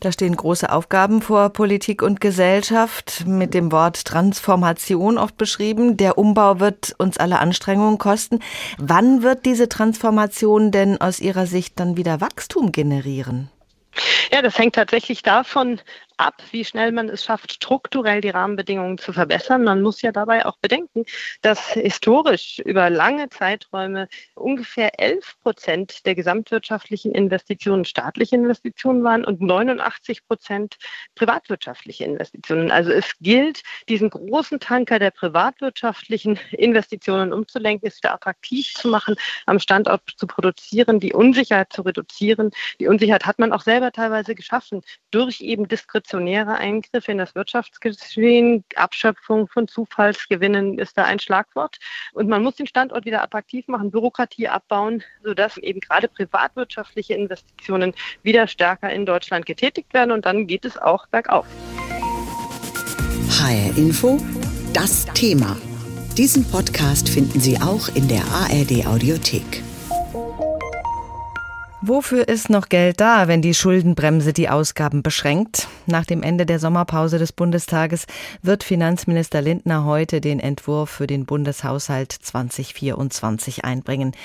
Da 0.00 0.12
stehen 0.12 0.36
große 0.36 0.70
Aufgaben 0.70 1.22
vor 1.22 1.50
Politik 1.50 2.02
und 2.02 2.20
Gesellschaft, 2.20 3.24
mit 3.26 3.54
dem 3.54 3.72
Wort 3.72 4.04
Transformation 4.04 5.18
oft 5.18 5.36
beschrieben. 5.36 5.96
Der 5.96 6.18
Umbau 6.18 6.60
wird 6.60 6.94
uns 6.98 7.18
alle 7.18 7.38
Anstrengungen 7.38 7.98
kosten. 7.98 8.40
Wann 8.78 9.22
wird 9.22 9.46
diese 9.46 9.68
Transformation 9.68 10.70
denn 10.70 11.00
aus 11.00 11.20
Ihrer 11.20 11.46
Sicht 11.46 11.78
dann 11.80 11.96
wieder 11.96 12.20
Wachstum 12.20 12.72
generieren? 12.72 13.50
Ja, 14.30 14.42
das 14.42 14.58
hängt 14.58 14.74
tatsächlich 14.74 15.22
davon 15.22 15.80
ab, 16.16 16.42
wie 16.50 16.64
schnell 16.64 16.92
man 16.92 17.08
es 17.08 17.24
schafft, 17.24 17.52
strukturell 17.52 18.20
die 18.20 18.30
Rahmenbedingungen 18.30 18.98
zu 18.98 19.12
verbessern. 19.12 19.64
Man 19.64 19.82
muss 19.82 20.02
ja 20.02 20.12
dabei 20.12 20.46
auch 20.46 20.56
bedenken, 20.58 21.04
dass 21.42 21.72
historisch 21.72 22.58
über 22.60 22.88
lange 22.90 23.28
Zeiträume 23.28 24.08
ungefähr 24.34 24.98
11 24.98 25.36
Prozent 25.42 26.06
der 26.06 26.14
gesamtwirtschaftlichen 26.14 27.12
Investitionen 27.12 27.84
staatliche 27.84 28.36
Investitionen 28.36 29.04
waren 29.04 29.24
und 29.24 29.40
89 29.40 30.26
Prozent 30.26 30.76
privatwirtschaftliche 31.14 32.04
Investitionen. 32.04 32.70
Also 32.70 32.92
es 32.92 33.12
gilt, 33.20 33.62
diesen 33.88 34.10
großen 34.10 34.60
Tanker 34.60 34.98
der 34.98 35.10
privatwirtschaftlichen 35.10 36.38
Investitionen 36.52 37.32
umzulenken, 37.32 37.88
es 37.88 37.98
wieder 37.98 38.14
attraktiv 38.14 38.72
zu 38.74 38.88
machen, 38.88 39.16
am 39.44 39.58
Standort 39.58 40.02
zu 40.16 40.26
produzieren, 40.26 41.00
die 41.00 41.12
Unsicherheit 41.12 41.72
zu 41.72 41.82
reduzieren. 41.82 42.50
Die 42.80 42.86
Unsicherheit 42.86 43.26
hat 43.26 43.38
man 43.38 43.52
auch 43.52 43.62
selber 43.62 43.92
teilweise 43.92 44.34
geschaffen 44.34 44.82
durch 45.10 45.40
eben 45.40 45.68
Diskretion 45.68 46.05
diskretionäre 46.06 46.54
Eingriffe 46.54 47.10
in 47.10 47.18
das 47.18 47.34
Wirtschaftsgeschehen, 47.34 48.64
Abschöpfung 48.76 49.48
von 49.48 49.66
Zufallsgewinnen 49.66 50.78
ist 50.78 50.96
da 50.96 51.04
ein 51.04 51.18
Schlagwort. 51.18 51.78
Und 52.12 52.28
man 52.28 52.42
muss 52.42 52.54
den 52.54 52.68
Standort 52.68 53.04
wieder 53.04 53.22
attraktiv 53.22 53.66
machen, 53.66 53.90
Bürokratie 53.90 54.46
abbauen, 54.48 55.02
sodass 55.24 55.56
eben 55.56 55.80
gerade 55.80 56.06
privatwirtschaftliche 56.06 57.14
Investitionen 57.14 57.92
wieder 58.22 58.46
stärker 58.46 58.90
in 58.90 59.04
Deutschland 59.04 59.46
getätigt 59.46 59.92
werden. 59.92 60.12
Und 60.12 60.26
dann 60.26 60.46
geht 60.46 60.64
es 60.64 60.78
auch 60.78 61.06
bergauf. 61.08 61.46
HR 63.40 63.76
Info, 63.76 64.18
das 64.72 65.06
Thema. 65.06 65.56
Diesen 66.16 66.48
Podcast 66.48 67.08
finden 67.08 67.40
Sie 67.40 67.58
auch 67.58 67.88
in 67.94 68.06
der 68.06 68.22
ARD 68.26 68.86
Audiothek. 68.86 69.62
Wofür 71.88 72.26
ist 72.26 72.50
noch 72.50 72.68
Geld 72.68 73.00
da, 73.00 73.28
wenn 73.28 73.42
die 73.42 73.54
Schuldenbremse 73.54 74.32
die 74.32 74.48
Ausgaben 74.48 75.04
beschränkt? 75.04 75.68
Nach 75.86 76.04
dem 76.04 76.24
Ende 76.24 76.44
der 76.44 76.58
Sommerpause 76.58 77.20
des 77.20 77.32
Bundestages 77.32 78.06
wird 78.42 78.64
Finanzminister 78.64 79.40
Lindner 79.40 79.84
heute 79.84 80.20
den 80.20 80.40
Entwurf 80.40 80.90
für 80.90 81.06
den 81.06 81.26
Bundeshaushalt 81.26 82.10
2024 82.10 83.64
einbringen. 83.64 84.16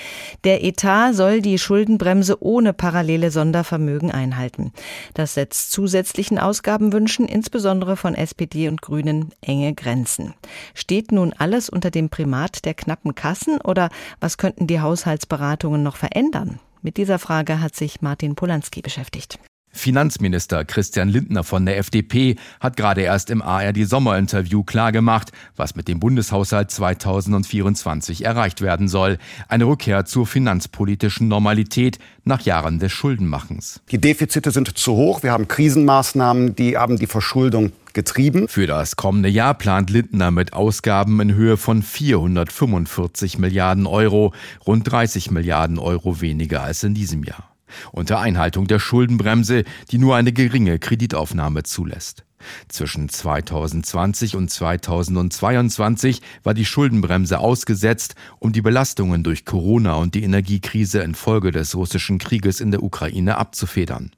Der 0.42 0.64
Etat 0.64 1.12
soll 1.12 1.40
die 1.40 1.56
Schuldenbremse 1.56 2.42
ohne 2.42 2.72
parallele 2.72 3.30
Sondervermögen 3.30 4.10
einhalten. 4.10 4.72
Das 5.14 5.34
setzt 5.34 5.70
zusätzlichen 5.70 6.40
Ausgabenwünschen, 6.40 7.28
insbesondere 7.28 7.96
von 7.96 8.16
SPD 8.16 8.66
und 8.66 8.82
Grünen, 8.82 9.30
enge 9.40 9.72
Grenzen. 9.72 10.34
Steht 10.74 11.12
nun 11.12 11.32
alles 11.38 11.68
unter 11.68 11.92
dem 11.92 12.08
Primat 12.08 12.64
der 12.64 12.74
knappen 12.74 13.14
Kassen 13.14 13.60
oder 13.60 13.88
was 14.18 14.36
könnten 14.36 14.66
die 14.66 14.80
Haushaltsberatungen 14.80 15.84
noch 15.84 15.94
verändern? 15.94 16.58
Mit 16.82 16.96
dieser 16.96 17.20
Frage 17.20 17.60
hat 17.60 17.76
sich 17.76 18.02
Martin 18.02 18.34
Polanski 18.34 18.82
beschäftigt. 18.82 19.38
Finanzminister 19.74 20.64
Christian 20.64 21.08
Lindner 21.08 21.44
von 21.44 21.64
der 21.64 21.78
FDP 21.78 22.36
hat 22.60 22.76
gerade 22.76 23.02
erst 23.02 23.30
im 23.30 23.40
ARD 23.40 23.88
Sommerinterview 23.88 24.64
klargemacht, 24.64 25.30
was 25.56 25.76
mit 25.76 25.88
dem 25.88 25.98
Bundeshaushalt 25.98 26.70
2024 26.70 28.24
erreicht 28.24 28.60
werden 28.60 28.88
soll. 28.88 29.18
Eine 29.48 29.64
Rückkehr 29.64 30.04
zur 30.04 30.26
finanzpolitischen 30.26 31.28
Normalität 31.28 31.98
nach 32.24 32.42
Jahren 32.42 32.80
des 32.80 32.92
Schuldenmachens. 32.92 33.80
Die 33.90 34.00
Defizite 34.00 34.50
sind 34.50 34.76
zu 34.76 34.92
hoch. 34.94 35.22
Wir 35.22 35.32
haben 35.32 35.48
Krisenmaßnahmen, 35.48 36.54
die 36.54 36.76
haben 36.76 36.98
die 36.98 37.06
Verschuldung 37.06 37.72
getrieben. 37.94 38.48
Für 38.48 38.66
das 38.66 38.96
kommende 38.96 39.28
Jahr 39.28 39.54
plant 39.54 39.90
Lindner 39.90 40.30
mit 40.30 40.52
Ausgaben 40.52 41.20
in 41.20 41.34
Höhe 41.34 41.56
von 41.56 41.82
445 41.82 43.38
Milliarden 43.38 43.86
Euro, 43.86 44.32
rund 44.66 44.90
30 44.90 45.30
Milliarden 45.30 45.78
Euro 45.78 46.20
weniger 46.20 46.62
als 46.62 46.82
in 46.82 46.94
diesem 46.94 47.24
Jahr 47.24 47.52
unter 47.90 48.20
Einhaltung 48.20 48.66
der 48.66 48.78
Schuldenbremse, 48.78 49.64
die 49.90 49.98
nur 49.98 50.16
eine 50.16 50.32
geringe 50.32 50.78
Kreditaufnahme 50.78 51.62
zulässt. 51.62 52.24
Zwischen 52.68 53.08
2020 53.08 54.34
und 54.34 54.50
2022 54.50 56.22
war 56.42 56.54
die 56.54 56.64
Schuldenbremse 56.64 57.38
ausgesetzt, 57.38 58.16
um 58.40 58.52
die 58.52 58.62
Belastungen 58.62 59.22
durch 59.22 59.44
Corona 59.44 59.94
und 59.94 60.16
die 60.16 60.24
Energiekrise 60.24 61.00
infolge 61.02 61.52
des 61.52 61.76
russischen 61.76 62.18
Krieges 62.18 62.60
in 62.60 62.72
der 62.72 62.82
Ukraine 62.82 63.38
abzufedern. 63.38 64.10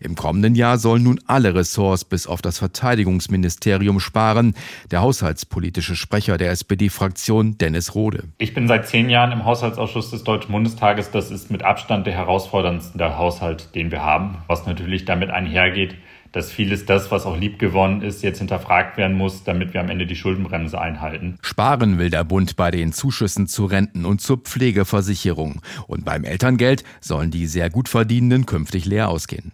Im 0.00 0.14
kommenden 0.14 0.54
Jahr 0.54 0.78
sollen 0.78 1.02
nun 1.02 1.20
alle 1.26 1.54
Ressorts 1.54 2.04
bis 2.04 2.26
auf 2.26 2.42
das 2.42 2.58
Verteidigungsministerium 2.58 4.00
sparen. 4.00 4.54
Der 4.90 5.00
haushaltspolitische 5.02 5.96
Sprecher 5.96 6.38
der 6.38 6.50
SPD-Fraktion 6.50 7.58
Dennis 7.58 7.94
Rode. 7.94 8.24
Ich 8.38 8.54
bin 8.54 8.68
seit 8.68 8.88
zehn 8.88 9.10
Jahren 9.10 9.32
im 9.32 9.44
Haushaltsausschuss 9.44 10.10
des 10.10 10.24
Deutschen 10.24 10.52
Bundestages. 10.52 11.10
Das 11.10 11.30
ist 11.30 11.50
mit 11.50 11.62
Abstand 11.62 12.06
der 12.06 12.14
herausforderndste 12.14 13.16
Haushalt, 13.16 13.74
den 13.74 13.90
wir 13.90 14.02
haben, 14.02 14.38
was 14.46 14.66
natürlich 14.66 15.04
damit 15.04 15.30
einhergeht, 15.30 15.94
dass 16.34 16.50
vieles 16.50 16.84
das, 16.84 17.12
was 17.12 17.26
auch 17.26 17.38
liebgewonnen 17.38 18.02
ist, 18.02 18.22
jetzt 18.22 18.38
hinterfragt 18.38 18.96
werden 18.96 19.16
muss, 19.16 19.44
damit 19.44 19.72
wir 19.72 19.80
am 19.80 19.88
Ende 19.88 20.04
die 20.04 20.16
Schuldenbremse 20.16 20.80
einhalten. 20.80 21.38
Sparen 21.42 21.98
will 21.98 22.10
der 22.10 22.24
Bund 22.24 22.56
bei 22.56 22.72
den 22.72 22.92
Zuschüssen 22.92 23.46
zu 23.46 23.66
Renten 23.66 24.04
und 24.04 24.20
zur 24.20 24.38
Pflegeversicherung. 24.38 25.62
Und 25.86 26.04
beim 26.04 26.24
Elterngeld 26.24 26.82
sollen 27.00 27.30
die 27.30 27.46
sehr 27.46 27.70
gut 27.70 27.88
verdienenden 27.88 28.46
künftig 28.46 28.84
leer 28.84 29.08
ausgehen. 29.08 29.52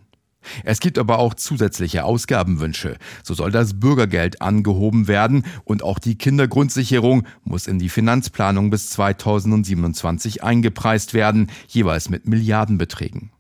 Es 0.65 0.81
gibt 0.81 0.99
aber 0.99 1.19
auch 1.19 1.35
zusätzliche 1.35 2.05
Ausgabenwünsche. 2.05 2.97
So 3.23 3.35
soll 3.35 3.51
das 3.51 3.79
Bürgergeld 3.79 4.41
angehoben 4.41 5.07
werden 5.07 5.45
und 5.65 5.83
auch 5.83 5.99
die 5.99 6.17
Kindergrundsicherung 6.17 7.27
muss 7.45 7.67
in 7.67 7.79
die 7.79 7.91
Finanzplanung 7.91 8.71
bis 8.71 8.89
2027 8.89 10.43
eingepreist 10.43 11.13
werden, 11.13 11.51
jeweils 11.69 12.09
mit 12.09 12.27
Milliardenbeträgen. 12.27 13.33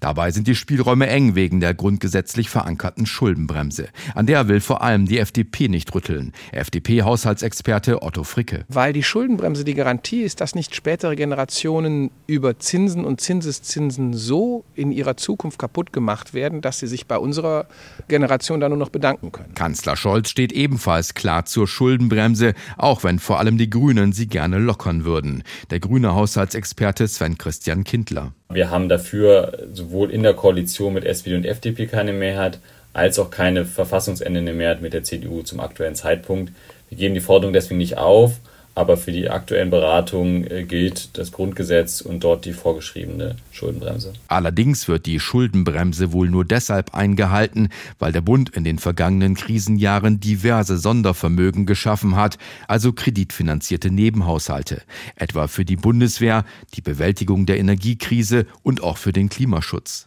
Dabei 0.00 0.30
sind 0.30 0.46
die 0.46 0.54
Spielräume 0.54 1.06
eng 1.08 1.34
wegen 1.34 1.60
der 1.60 1.74
grundgesetzlich 1.74 2.50
verankerten 2.50 3.06
Schuldenbremse. 3.06 3.88
An 4.14 4.26
der 4.26 4.48
will 4.48 4.60
vor 4.60 4.82
allem 4.82 5.06
die 5.06 5.18
FDP 5.18 5.68
nicht 5.68 5.94
rütteln. 5.94 6.32
FDP-Haushaltsexperte 6.52 8.02
Otto 8.02 8.24
Fricke. 8.24 8.64
Weil 8.68 8.92
die 8.92 9.02
Schuldenbremse 9.02 9.64
die 9.64 9.74
Garantie 9.74 10.22
ist, 10.22 10.40
dass 10.40 10.54
nicht 10.54 10.74
spätere 10.74 11.16
Generationen 11.16 12.10
über 12.26 12.58
Zinsen 12.58 13.04
und 13.04 13.20
Zinseszinsen 13.20 14.14
so 14.14 14.64
in 14.74 14.92
ihrer 14.92 15.16
Zukunft 15.16 15.58
kaputt 15.58 15.92
gemacht 15.92 16.34
werden, 16.34 16.60
dass 16.60 16.78
sie 16.78 16.86
sich 16.86 17.06
bei 17.06 17.18
unserer 17.18 17.66
Generation 18.08 18.60
dann 18.60 18.70
nur 18.70 18.78
noch 18.78 18.90
bedanken 18.90 19.32
können. 19.32 19.54
Kanzler 19.54 19.96
Scholz 19.96 20.30
steht 20.30 20.52
ebenfalls 20.52 21.14
klar 21.14 21.44
zur 21.44 21.68
Schuldenbremse, 21.68 22.54
auch 22.76 23.04
wenn 23.04 23.18
vor 23.18 23.38
allem 23.38 23.58
die 23.58 23.70
Grünen 23.70 24.12
sie 24.12 24.26
gerne 24.26 24.58
lockern 24.58 25.04
würden. 25.04 25.42
Der 25.70 25.80
grüne 25.80 26.14
Haushaltsexperte 26.14 27.08
Sven 27.08 27.38
Christian 27.38 27.84
Kindler. 27.84 28.32
Wir 28.56 28.70
haben 28.70 28.88
dafür 28.88 29.66
sowohl 29.74 30.10
in 30.10 30.22
der 30.22 30.32
Koalition 30.32 30.94
mit 30.94 31.04
SPD 31.04 31.36
und 31.36 31.44
FDP 31.44 31.84
keine 31.88 32.14
Mehrheit, 32.14 32.58
als 32.94 33.18
auch 33.18 33.30
keine 33.30 33.66
verfassungsändernde 33.66 34.54
Mehrheit 34.54 34.80
mit 34.80 34.94
der 34.94 35.02
CDU 35.02 35.42
zum 35.42 35.60
aktuellen 35.60 35.94
Zeitpunkt. 35.94 36.54
Wir 36.88 36.96
geben 36.96 37.12
die 37.12 37.20
Forderung 37.20 37.52
deswegen 37.52 37.76
nicht 37.76 37.98
auf, 37.98 38.40
aber 38.76 38.98
für 38.98 39.10
die 39.10 39.30
aktuellen 39.30 39.70
Beratungen 39.70 40.48
äh, 40.48 40.62
gilt 40.62 41.16
das 41.18 41.32
Grundgesetz 41.32 42.02
und 42.02 42.22
dort 42.22 42.44
die 42.44 42.52
vorgeschriebene 42.52 43.36
Schuldenbremse. 43.50 44.12
Allerdings 44.28 44.86
wird 44.86 45.06
die 45.06 45.18
Schuldenbremse 45.18 46.12
wohl 46.12 46.28
nur 46.28 46.44
deshalb 46.44 46.94
eingehalten, 46.94 47.70
weil 47.98 48.12
der 48.12 48.20
Bund 48.20 48.50
in 48.50 48.64
den 48.64 48.78
vergangenen 48.78 49.34
Krisenjahren 49.34 50.20
diverse 50.20 50.76
Sondervermögen 50.76 51.64
geschaffen 51.64 52.16
hat, 52.16 52.36
also 52.68 52.92
kreditfinanzierte 52.92 53.90
Nebenhaushalte, 53.90 54.82
etwa 55.16 55.48
für 55.48 55.64
die 55.64 55.76
Bundeswehr, 55.76 56.44
die 56.74 56.82
Bewältigung 56.82 57.46
der 57.46 57.58
Energiekrise 57.58 58.46
und 58.62 58.82
auch 58.82 58.98
für 58.98 59.12
den 59.12 59.30
Klimaschutz. 59.30 60.06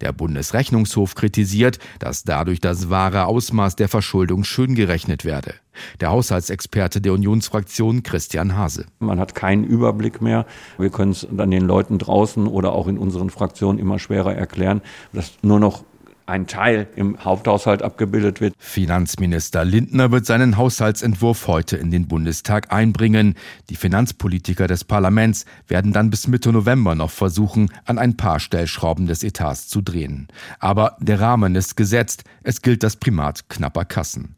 Der 0.00 0.12
Bundesrechnungshof 0.12 1.14
kritisiert, 1.14 1.78
dass 1.98 2.24
dadurch 2.24 2.60
das 2.60 2.90
wahre 2.90 3.26
Ausmaß 3.26 3.76
der 3.76 3.88
Verschuldung 3.88 4.44
schön 4.44 4.74
gerechnet 4.74 5.24
werde. 5.24 5.54
Der 6.00 6.10
Haushaltsexperte 6.10 7.00
der 7.00 7.12
Unionsfraktion 7.12 8.02
Christian 8.02 8.56
Hase. 8.56 8.86
Man 8.98 9.20
hat 9.20 9.34
keinen 9.34 9.64
Überblick 9.64 10.20
mehr. 10.20 10.46
Wir 10.76 10.90
können 10.90 11.12
es 11.12 11.26
dann 11.30 11.50
den 11.50 11.66
Leuten 11.66 11.98
draußen 11.98 12.46
oder 12.46 12.72
auch 12.72 12.88
in 12.88 12.98
unseren 12.98 13.30
Fraktionen 13.30 13.78
immer 13.78 13.98
schwerer 13.98 14.34
erklären, 14.34 14.82
dass 15.12 15.32
nur 15.42 15.60
noch 15.60 15.84
ein 16.28 16.46
Teil 16.46 16.86
im 16.96 17.24
Haupthaushalt 17.24 17.82
abgebildet 17.82 18.40
wird. 18.40 18.54
Finanzminister 18.58 19.64
Lindner 19.64 20.10
wird 20.10 20.26
seinen 20.26 20.56
Haushaltsentwurf 20.56 21.46
heute 21.46 21.76
in 21.76 21.90
den 21.90 22.06
Bundestag 22.06 22.72
einbringen. 22.72 23.34
Die 23.70 23.76
Finanzpolitiker 23.76 24.66
des 24.66 24.84
Parlaments 24.84 25.46
werden 25.66 25.92
dann 25.92 26.10
bis 26.10 26.28
Mitte 26.28 26.52
November 26.52 26.94
noch 26.94 27.10
versuchen, 27.10 27.70
an 27.84 27.98
ein 27.98 28.16
paar 28.16 28.40
Stellschrauben 28.40 29.06
des 29.06 29.22
Etats 29.22 29.68
zu 29.68 29.80
drehen. 29.80 30.28
Aber 30.58 30.96
der 31.00 31.20
Rahmen 31.20 31.54
ist 31.54 31.76
gesetzt. 31.76 32.24
Es 32.42 32.62
gilt 32.62 32.82
das 32.82 32.96
Primat 32.96 33.48
knapper 33.48 33.84
Kassen. 33.84 34.34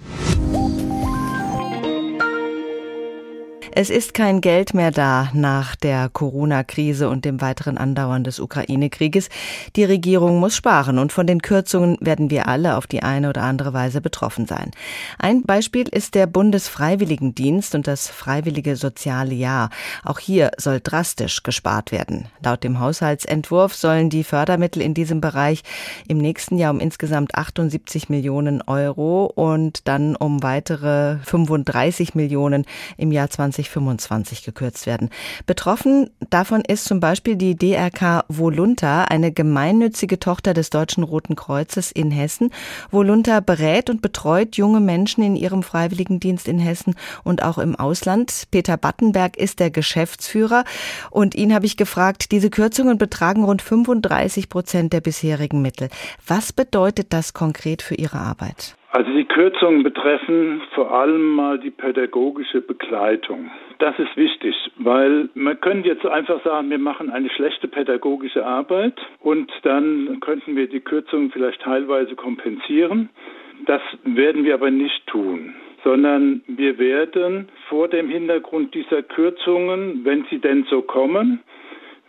Es 3.73 3.89
ist 3.89 4.15
kein 4.15 4.41
Geld 4.41 4.75
mehr 4.75 4.91
da 4.91 5.31
nach 5.33 5.77
der 5.77 6.09
Corona-Krise 6.09 7.09
und 7.09 7.25
dem 7.25 7.41
weiteren 7.41 7.79
Andauern 7.79 8.25
des 8.25 8.41
Ukraine-Krieges. 8.41 9.29
Die 9.77 9.85
Regierung 9.85 10.41
muss 10.41 10.57
sparen 10.57 10.99
und 10.99 11.13
von 11.13 11.29
den 11.29 11.41
Kürzungen 11.41 11.97
werden 12.01 12.31
wir 12.31 12.49
alle 12.49 12.77
auf 12.77 12.89
die 12.89 13.05
eine 13.05 13.29
oder 13.29 13.43
andere 13.43 13.73
Weise 13.73 14.01
betroffen 14.01 14.47
sein. 14.47 14.73
Ein 15.21 15.43
Beispiel 15.43 15.87
ist 15.89 16.17
der 16.17 16.27
Bundesfreiwilligendienst 16.27 17.77
und 17.77 17.87
das 17.87 18.09
Freiwillige 18.09 18.75
Soziale 18.75 19.35
Jahr. 19.35 19.71
Auch 20.05 20.19
hier 20.19 20.51
soll 20.57 20.81
drastisch 20.83 21.45
gespart 21.45 21.93
werden. 21.93 22.27
Laut 22.43 22.65
dem 22.65 22.81
Haushaltsentwurf 22.81 23.77
sollen 23.77 24.11
die 24.11 24.25
Fördermittel 24.25 24.83
in 24.83 24.95
diesem 24.95 25.21
Bereich 25.21 25.63
im 26.09 26.19
nächsten 26.19 26.59
Jahr 26.59 26.73
um 26.73 26.81
insgesamt 26.81 27.37
78 27.37 28.09
Millionen 28.09 28.63
Euro 28.63 29.27
und 29.27 29.87
dann 29.87 30.17
um 30.17 30.43
weitere 30.43 31.19
35 31.19 32.17
Millionen 32.17 32.65
im 32.97 33.13
Jahr 33.13 33.31
20 33.31 33.60
2025 33.65 34.45
gekürzt 34.45 34.87
werden. 34.87 35.11
Betroffen 35.47 36.11
davon 36.31 36.63
ist 36.63 36.85
zum 36.85 37.01
Beispiel 37.01 37.37
die 37.37 37.57
DRK 37.57 38.25
Volunta, 38.29 39.05
eine 39.05 39.33
gemeinnützige 39.33 40.19
Tochter 40.19 40.55
des 40.55 40.71
Deutschen 40.71 41.03
Roten 41.03 41.37
Kreuzes 41.37 41.91
in 41.91 42.11
Hessen. 42.11 42.51
Volunta 42.91 43.41
berät 43.41 43.91
und 43.91 44.03
betreut 44.03 44.57
junge 44.57 44.81
Menschen 44.81 45.23
in 45.23 45.37
ihrem 45.37 45.63
Freiwilligendienst 45.63 46.49
in 46.49 46.59
Hessen 46.59 46.95
und 47.25 47.43
auch 47.43 47.59
im 47.59 47.77
Ausland. 47.77 48.45
Peter 48.51 48.77
Battenberg 48.77 49.37
ist 49.37 49.61
der 49.61 49.71
Geschäftsführer 49.71 50.65
und 51.11 51.35
ihn 51.35 51.55
habe 51.55 51.67
ich 51.67 51.77
gefragt, 51.77 52.33
diese 52.33 52.51
Kürzungen 52.51 52.99
betragen 52.99 53.45
rund 53.45 53.63
35 53.63 54.49
Prozent 54.49 54.93
der 54.93 55.01
bisherigen 55.01 55.63
Mittel. 55.63 55.89
Was 56.27 56.53
bedeutet 56.53 57.13
das 57.13 57.33
konkret 57.35 57.83
für 57.83 57.95
Ihre 57.95 58.19
Arbeit? 58.19 58.77
Also 58.93 59.13
die 59.13 59.25
Kürzungen 59.25 59.85
betreffen 59.85 60.63
vor 60.75 60.91
allem 60.93 61.35
mal 61.37 61.61
die 61.61 61.71
pädagogische 61.71 62.61
Begleitung. 62.61 63.51
Das 63.79 63.97
ist 64.01 64.17
wichtig, 64.17 64.55
weil 64.79 65.29
man 65.35 65.61
könnte 65.61 65.89
jetzt 65.89 66.05
einfach 66.05 66.43
sagen, 66.43 66.71
wir 66.71 66.79
machen 66.79 67.09
eine 67.09 67.31
schlechte 67.31 67.69
pädagogische 67.69 68.45
Arbeit 68.45 69.01
und 69.21 69.51
dann 69.63 70.19
könnten 70.21 70.57
wir 70.57 70.69
die 70.69 70.81
Kürzungen 70.81 71.31
vielleicht 71.31 71.63
teilweise 71.63 72.17
kompensieren. 72.17 73.11
Das 73.67 73.83
werden 74.05 74.45
wir 74.45 74.55
aber 74.55 74.71
nicht 74.71 75.07
tun 75.07 75.55
sondern 75.83 76.43
wir 76.47 76.79
werden 76.79 77.49
vor 77.69 77.89
dem 77.89 78.11
Hintergrund 78.11 78.75
dieser 78.75 79.03
Kürzungen, 79.03 80.05
wenn 80.05 80.27
sie 80.29 80.39
denn 80.39 80.67
so 80.69 80.83
kommen, 80.83 81.41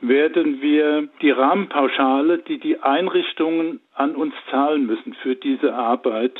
werden 0.01 0.61
wir 0.61 1.07
die 1.21 1.31
Rahmenpauschale, 1.31 2.39
die 2.39 2.59
die 2.59 2.79
Einrichtungen 2.79 3.79
an 3.93 4.15
uns 4.15 4.33
zahlen 4.49 4.85
müssen 4.85 5.13
für 5.21 5.35
diese 5.35 5.73
Arbeit, 5.73 6.33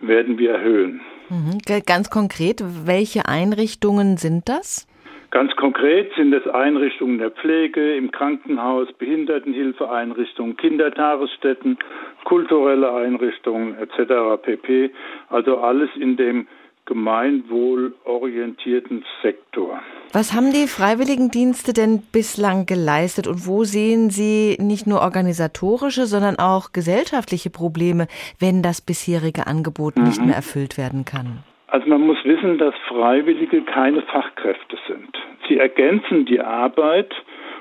werden 0.00 0.38
wir 0.38 0.52
erhöhen. 0.52 1.00
Mhm. 1.28 1.58
Ganz 1.86 2.10
konkret, 2.10 2.62
welche 2.86 3.26
Einrichtungen 3.26 4.16
sind 4.16 4.48
das? 4.48 4.86
Ganz 5.30 5.54
konkret 5.56 6.10
sind 6.16 6.32
es 6.32 6.46
Einrichtungen 6.48 7.18
der 7.18 7.30
Pflege, 7.30 7.96
im 7.96 8.10
Krankenhaus, 8.10 8.90
Behindertenhilfeeinrichtungen, 8.94 10.56
Kindertagesstätten, 10.56 11.78
kulturelle 12.24 12.94
Einrichtungen 12.94 13.76
etc. 13.76 14.40
pp. 14.42 14.90
Also 15.28 15.58
alles 15.58 15.90
in 15.96 16.16
dem 16.16 16.46
gemeinwohlorientierten 16.88 19.04
Sektor. 19.22 19.80
Was 20.12 20.34
haben 20.34 20.52
die 20.52 20.66
Freiwilligendienste 20.66 21.72
denn 21.74 22.00
bislang 22.12 22.64
geleistet 22.64 23.26
und 23.26 23.46
wo 23.46 23.64
sehen 23.64 24.08
Sie 24.08 24.56
nicht 24.58 24.86
nur 24.86 25.02
organisatorische, 25.02 26.06
sondern 26.06 26.38
auch 26.38 26.72
gesellschaftliche 26.72 27.50
Probleme, 27.50 28.06
wenn 28.40 28.62
das 28.62 28.80
bisherige 28.80 29.46
Angebot 29.46 29.96
mhm. 29.96 30.04
nicht 30.04 30.24
mehr 30.24 30.36
erfüllt 30.36 30.78
werden 30.78 31.04
kann? 31.04 31.44
Also 31.66 31.86
man 31.86 32.00
muss 32.00 32.16
wissen, 32.24 32.56
dass 32.56 32.74
Freiwillige 32.88 33.60
keine 33.62 34.00
Fachkräfte 34.02 34.78
sind. 34.88 35.18
Sie 35.46 35.58
ergänzen 35.58 36.24
die 36.24 36.40
Arbeit 36.40 37.14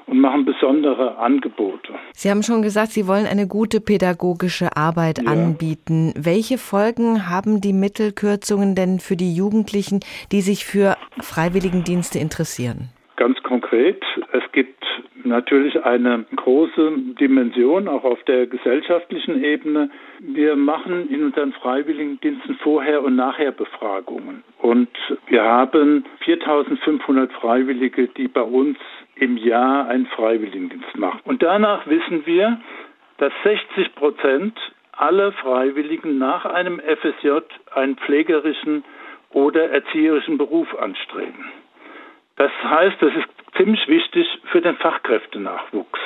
und 0.07 0.19
machen 0.19 0.45
besondere 0.45 1.17
Angebote. 1.17 1.93
Sie 2.13 2.29
haben 2.29 2.43
schon 2.43 2.61
gesagt, 2.61 2.91
Sie 2.91 3.07
wollen 3.07 3.25
eine 3.25 3.47
gute 3.47 3.81
pädagogische 3.81 4.75
Arbeit 4.75 5.19
ja. 5.19 5.31
anbieten. 5.31 6.13
Welche 6.17 6.57
Folgen 6.57 7.29
haben 7.29 7.61
die 7.61 7.73
Mittelkürzungen 7.73 8.73
denn 8.75 8.99
für 8.99 9.15
die 9.15 9.35
Jugendlichen, 9.35 9.99
die 10.31 10.41
sich 10.41 10.65
für 10.65 10.95
Freiwilligendienste 11.19 12.19
interessieren? 12.19 12.89
Ganz 13.17 13.41
konkret, 13.43 14.01
es 14.31 14.43
gibt 14.51 14.76
natürlich 15.27 15.83
eine 15.83 16.25
große 16.35 16.91
Dimension 17.19 17.87
auch 17.87 18.03
auf 18.03 18.21
der 18.23 18.47
gesellschaftlichen 18.47 19.43
Ebene. 19.43 19.89
Wir 20.19 20.55
machen 20.55 21.09
in 21.09 21.25
unseren 21.25 21.53
Freiwilligendiensten 21.53 22.55
Vorher- 22.55 23.03
und 23.03 23.15
Nachher-Befragungen. 23.15 24.43
Und 24.59 24.89
wir 25.27 25.43
haben 25.43 26.05
4500 26.25 27.31
Freiwillige, 27.33 28.07
die 28.07 28.27
bei 28.27 28.41
uns 28.41 28.77
im 29.15 29.37
Jahr 29.37 29.87
einen 29.87 30.07
Freiwilligendienst 30.07 30.97
machen. 30.97 31.21
Und 31.25 31.43
danach 31.43 31.87
wissen 31.87 32.25
wir, 32.25 32.59
dass 33.17 33.33
60 33.43 33.95
Prozent 33.95 34.57
aller 34.91 35.31
Freiwilligen 35.31 36.17
nach 36.17 36.45
einem 36.45 36.79
FSJ 36.79 37.39
einen 37.73 37.95
pflegerischen 37.97 38.83
oder 39.31 39.69
erzieherischen 39.69 40.37
Beruf 40.37 40.73
anstreben. 40.79 41.45
Das 42.37 42.51
heißt, 42.63 42.97
das 43.01 43.13
ist 43.15 43.36
ziemlich 43.57 43.87
wichtig 43.87 44.27
für 44.51 44.61
den 44.61 44.75
Fachkräftenachwuchs. 44.77 45.99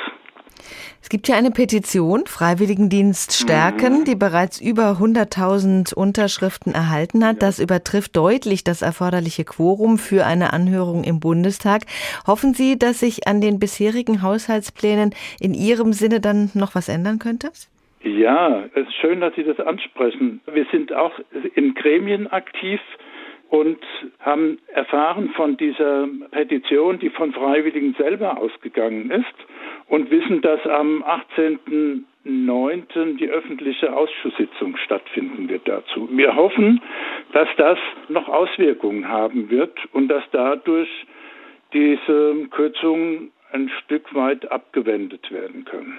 Es 1.02 1.08
gibt 1.08 1.26
ja 1.28 1.36
eine 1.36 1.50
Petition, 1.50 2.26
Freiwilligendienst 2.26 3.32
stärken, 3.32 4.00
mhm. 4.00 4.04
die 4.04 4.14
bereits 4.14 4.60
über 4.60 4.98
100.000 5.00 5.94
Unterschriften 5.94 6.74
erhalten 6.74 7.26
hat. 7.26 7.42
Das 7.42 7.58
übertrifft 7.58 8.16
deutlich 8.16 8.62
das 8.62 8.82
erforderliche 8.82 9.44
Quorum 9.44 9.98
für 9.98 10.24
eine 10.24 10.52
Anhörung 10.52 11.02
im 11.02 11.18
Bundestag. 11.18 11.82
Hoffen 12.26 12.54
Sie, 12.54 12.78
dass 12.78 13.00
sich 13.00 13.26
an 13.26 13.40
den 13.40 13.58
bisherigen 13.58 14.22
Haushaltsplänen 14.22 15.10
in 15.40 15.54
Ihrem 15.54 15.92
Sinne 15.92 16.20
dann 16.20 16.50
noch 16.54 16.74
was 16.76 16.88
ändern 16.88 17.18
könnte? 17.18 17.50
Ja, 18.04 18.64
es 18.74 18.86
ist 18.86 18.94
schön, 19.00 19.20
dass 19.20 19.34
Sie 19.34 19.44
das 19.44 19.58
ansprechen. 19.60 20.40
Wir 20.52 20.66
sind 20.70 20.92
auch 20.92 21.12
in 21.54 21.74
Gremien 21.74 22.26
aktiv 22.28 22.80
und 23.48 23.78
haben 24.22 24.58
erfahren 24.68 25.30
von 25.30 25.56
dieser 25.56 26.08
Petition, 26.30 26.98
die 26.98 27.10
von 27.10 27.32
Freiwilligen 27.32 27.94
selber 27.94 28.38
ausgegangen 28.38 29.10
ist 29.10 29.34
und 29.88 30.10
wissen, 30.10 30.42
dass 30.42 30.64
am 30.66 31.02
18.09. 31.02 33.16
die 33.16 33.28
öffentliche 33.28 33.94
Ausschusssitzung 33.94 34.76
stattfinden 34.78 35.48
wird 35.48 35.66
dazu. 35.66 36.08
Wir 36.12 36.36
hoffen, 36.36 36.80
dass 37.32 37.48
das 37.56 37.78
noch 38.08 38.28
Auswirkungen 38.28 39.08
haben 39.08 39.50
wird 39.50 39.76
und 39.92 40.08
dass 40.08 40.22
dadurch 40.30 40.88
diese 41.72 42.46
Kürzungen 42.50 43.32
ein 43.52 43.70
Stück 43.84 44.14
weit 44.14 44.50
abgewendet 44.50 45.30
werden 45.30 45.64
können. 45.64 45.98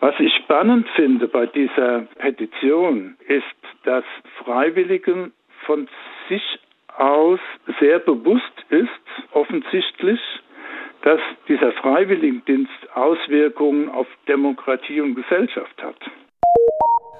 Was 0.00 0.14
ich 0.18 0.34
spannend 0.36 0.88
finde 0.94 1.26
bei 1.26 1.46
dieser 1.46 2.02
Petition 2.18 3.16
ist, 3.26 3.44
dass 3.84 4.04
Freiwilligen 4.44 5.32
von 5.64 5.88
sich 6.28 6.42
aus 6.96 7.40
sehr 7.80 7.98
bewusst 7.98 8.52
ist, 8.70 8.88
offensichtlich, 9.32 10.20
dass 11.02 11.20
dieser 11.48 11.72
Freiwilligendienst 11.72 12.94
Auswirkungen 12.94 13.88
auf 13.88 14.06
Demokratie 14.28 15.00
und 15.00 15.14
Gesellschaft 15.14 15.82
hat. 15.82 15.96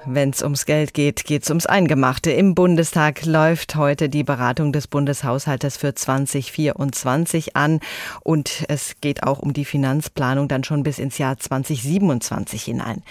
Wenn 0.05 0.31
es 0.31 0.43
ums 0.43 0.67
Geld 0.67 0.95
geht, 0.95 1.25
geht 1.25 1.45
es 1.45 1.51
ums 1.51 1.67
Eingemachte. 1.67 2.33
Im 2.33 2.57
Bundestag 2.57 3.25
läuft 3.25 3.77
heute 3.77 4.09
die 4.09 4.25
Beratung 4.25 4.73
des 4.73 4.89
Bundeshaushaltes 4.89 5.77
für 5.77 5.95
2024 5.95 7.55
an 7.55 7.79
und 8.25 8.65
es 8.69 8.97
geht 9.01 9.23
auch 9.23 9.39
um 9.39 9.53
die 9.53 9.65
Finanzplanung 9.65 10.49
dann 10.49 10.65
schon 10.65 10.83
bis 10.83 10.99
ins 10.99 11.19
Jahr 11.19 11.39
2027 11.39 12.65
hinein. 12.65 13.03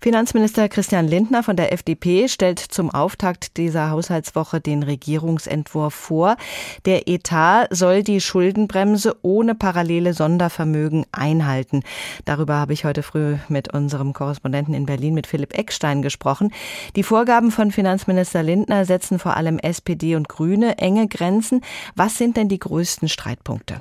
Finanzminister 0.00 0.68
Christian 0.68 1.06
Lindner 1.06 1.44
von 1.44 1.54
der 1.54 1.72
FDP 1.72 2.26
stellt 2.26 2.58
zum 2.58 2.90
Auftakt 2.90 3.56
dieser 3.56 3.90
Haushaltswoche 3.90 4.60
den 4.60 4.82
Regierungsentwurf 4.82 5.94
vor. 5.94 6.36
Der 6.84 7.06
Etat 7.06 7.68
soll 7.70 8.02
die 8.02 8.20
Schuldenbremse 8.20 9.16
ohne 9.22 9.54
parallele 9.54 10.14
Sondervermögen 10.14 11.06
einhalten. 11.12 11.84
Darüber 12.24 12.56
habe 12.56 12.72
ich 12.72 12.84
heute 12.84 13.04
früh 13.04 13.36
mit 13.48 13.72
unserem 13.72 14.14
Korrespondenten 14.14 14.74
in 14.74 14.86
Berlin, 14.86 15.14
mit 15.14 15.28
Philipp 15.28 15.56
Eckstein 15.56 16.02
gesprochen 16.02 16.39
gesprochen. 16.40 16.52
Die 16.96 17.02
Vorgaben 17.02 17.50
von 17.50 17.70
Finanzminister 17.70 18.42
Lindner 18.42 18.84
setzen 18.84 19.18
vor 19.18 19.36
allem 19.36 19.58
SPD 19.58 20.16
und 20.16 20.28
Grüne 20.28 20.78
enge 20.78 21.08
Grenzen. 21.08 21.62
Was 21.94 22.16
sind 22.16 22.36
denn 22.36 22.48
die 22.48 22.58
größten 22.58 23.08
Streitpunkte? 23.08 23.78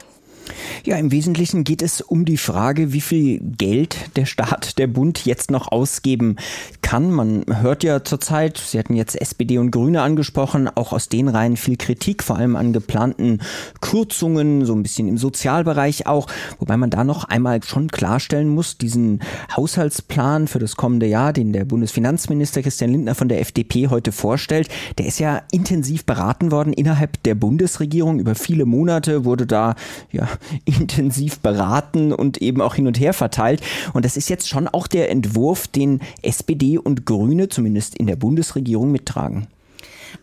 Ja, 0.86 0.96
im 0.96 1.12
Wesentlichen 1.12 1.66
geht 1.66 1.82
es 1.82 2.00
um 2.00 2.24
die 2.24 2.38
Frage, 2.38 2.94
wie 2.94 3.02
viel 3.02 3.40
Geld 3.40 4.16
der 4.16 4.26
Staat, 4.26 4.78
der 4.78 4.88
Bund 4.88 5.26
jetzt 5.26 5.52
noch 5.52 5.72
ausgeben 5.72 6.38
kann. 6.82 7.12
Man 7.12 7.44
hört 7.62 7.84
ja 7.84 8.04
zurzeit, 8.04 8.58
Sie 8.58 8.80
hatten 8.80 8.96
jetzt 8.96 9.20
SPD 9.20 9.58
und 9.58 9.72
Grüne 9.72 10.02
angesprochen, 10.02 10.70
auch 10.74 10.94
aus 10.94 11.10
den 11.10 11.28
Reihen 11.28 11.58
viel 11.58 11.76
Kritik, 11.76 12.24
vor 12.24 12.38
allem 12.38 12.56
an 12.56 12.72
geplanten 12.72 13.40
Kürzungen, 13.82 14.66
so 14.66 14.74
ein 14.74 14.82
bisschen 14.84 15.10
im 15.10 15.18
Sozialbereich 15.18 16.08
auch, 16.08 16.28
wobei 16.60 16.78
man 16.78 16.90
da 16.90 17.04
noch 17.04 17.26
einmal 17.26 17.62
schon 17.64 17.90
klarstellen 17.90 18.48
muss, 18.48 18.78
diesen 18.78 19.20
Haushaltsplan 19.56 20.48
für 20.48 20.60
das 20.60 20.78
kommende 20.78 21.08
Jahr, 21.08 21.34
den 21.34 21.52
der 21.52 21.66
Bundesfinanzminister 21.66 22.62
Christian 22.62 22.92
Lindner 22.92 23.16
von 23.16 23.28
der 23.28 23.42
FDP 23.42 23.90
heute 23.90 24.14
vorstellt, 24.14 24.70
der 24.98 25.08
ist 25.08 25.20
ja 25.20 25.42
intensiv 25.52 26.06
beraten 26.06 26.52
worden 26.52 26.72
innerhalb 26.72 27.22
der 27.24 27.36
Bundesregierung. 27.36 28.20
Über 28.20 28.36
viele 28.36 28.66
Monate 28.66 29.26
wurde 29.26 29.46
da 29.46 29.76
ja 30.12 30.28
intensiv 30.70 31.40
beraten 31.40 32.14
und 32.14 32.42
eben 32.42 32.62
auch 32.62 32.76
hin 32.76 32.88
und 32.88 33.00
her 33.00 33.14
verteilt. 33.14 33.62
Und 33.94 34.06
das 34.06 34.18
ist 34.18 34.30
jetzt 34.30 34.48
schon 34.48 34.68
auch 34.68 34.88
der 34.88 35.10
Entwurf, 35.10 35.68
den 35.68 36.02
SPD 36.22 36.78
und 36.78 37.06
Grüne 37.06 37.50
zumindest 37.50 37.98
in 37.98 38.08
der 38.08 38.16
Bundesregierung 38.16 38.92
mittragen. 38.92 39.48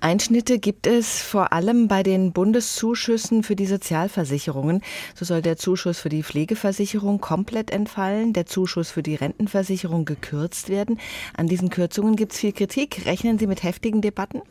Einschnitte 0.01 0.59
gibt 0.59 0.87
es 0.87 1.23
vor 1.23 1.53
allem 1.53 1.89
bei 1.89 2.03
den 2.03 2.33
Bundeszuschüssen 2.33 3.43
für 3.43 3.57
die 3.57 3.67
Sozialversicherungen. 3.67 4.83
So 5.15 5.25
soll 5.25 5.43
der 5.43 5.57
Zuschuss 5.57 5.99
für 5.99 6.09
die 6.09 6.23
Pflegeversicherung 6.23 7.21
komplett 7.21 7.71
entfallen, 7.71 8.33
der 8.33 8.47
Zuschuss 8.47 8.91
für 8.91 9.03
die 9.03 9.15
Rentenversicherung 9.15 10.05
gekürzt 10.05 10.69
werden. 10.69 10.99
An 11.35 11.47
diesen 11.49 11.71
Kürzungen 11.71 12.17
gibt 12.17 12.33
es 12.33 12.39
viel 12.39 12.53
Kritik. 12.53 13.07
Rechnen 13.07 13.39
Sie 13.39 13.47
mit 13.47 13.63
heftigen 13.63 14.01
Debatten? 14.03 14.43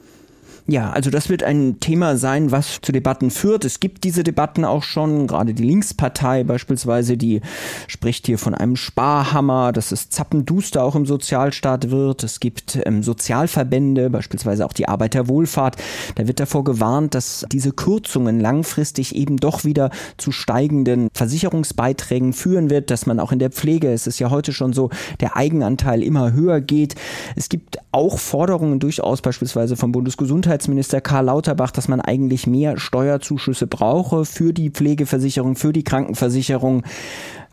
Ja, 0.68 0.90
also 0.90 1.12
das 1.12 1.30
wird 1.30 1.44
ein 1.44 1.80
Thema 1.80 2.18
sein, 2.18 2.52
was 2.52 2.82
zu 2.82 2.92
Debatten 2.92 3.30
führt. 3.30 3.66
Es 3.66 3.80
gibt 3.80 4.04
diese 4.04 4.24
Debatten 4.24 4.66
auch 4.66 4.82
schon, 4.82 5.28
gerade 5.28 5.54
die 5.54 5.64
Linkspartei 5.64 6.44
beispielsweise, 6.44 7.18
die 7.18 7.42
spricht 7.88 8.26
hier 8.26 8.40
von 8.40 8.56
einem 8.56 8.76
Sparhammer, 8.76 9.72
dass 9.72 9.92
es 9.92 10.10
zappenduster 10.10 10.84
auch 10.84 10.96
im 10.96 11.06
Sozialstaat 11.06 11.92
wird. 11.92 12.24
Es 12.24 12.40
gibt 12.40 12.80
ähm, 12.84 13.04
Sozialverbände, 13.04 14.10
beispielsweise 14.10 14.66
auch 14.66 14.74
die 14.74 14.88
Arbeiterwohlfahrt. 14.88 15.76
Da 16.16 16.28
wird 16.28 16.40
davor 16.40 16.64
gewarnt, 16.64 17.14
dass 17.14 17.46
diese 17.52 17.72
Kürzungen 17.72 18.40
langfristig 18.40 19.16
eben 19.16 19.38
doch 19.38 19.66
wieder 19.66 19.92
zu 20.18 20.32
steigenden 20.32 21.10
Versicherungsbeiträgen 21.14 22.34
führen 22.34 22.72
wird, 22.72 22.90
dass 22.90 23.06
man 23.06 23.20
auch 23.20 23.32
in 23.32 23.38
der 23.38 23.52
Pflege, 23.52 23.92
es 23.92 24.08
ist 24.08 24.18
ja 24.18 24.32
heute 24.32 24.52
schon 24.52 24.74
so, 24.74 24.90
der 25.20 25.38
Eigenanteil 25.38 26.02
immer 26.02 26.34
höher 26.34 26.60
geht. 26.60 26.96
Es 27.36 27.50
gibt 27.50 27.78
auch 27.92 28.18
Forderungen 28.18 28.80
durchaus 28.80 29.22
beispielsweise 29.22 29.76
vom 29.76 29.92
Bundesgesundheitsministerium, 29.92 30.55
Gesundheitsminister 30.56 31.02
Karl 31.02 31.26
Lauterbach, 31.26 31.72
dass 31.72 31.90
man 31.90 32.00
eigentlich 32.00 32.48
mehr 32.48 32.78
Steuerzuschüsse 32.78 33.68
brauche 33.68 34.24
für 34.24 34.54
die 34.54 34.70
Pflegeversicherung, 34.70 35.58
für 35.58 35.74
die 35.74 35.84
Krankenversicherung. 35.84 36.84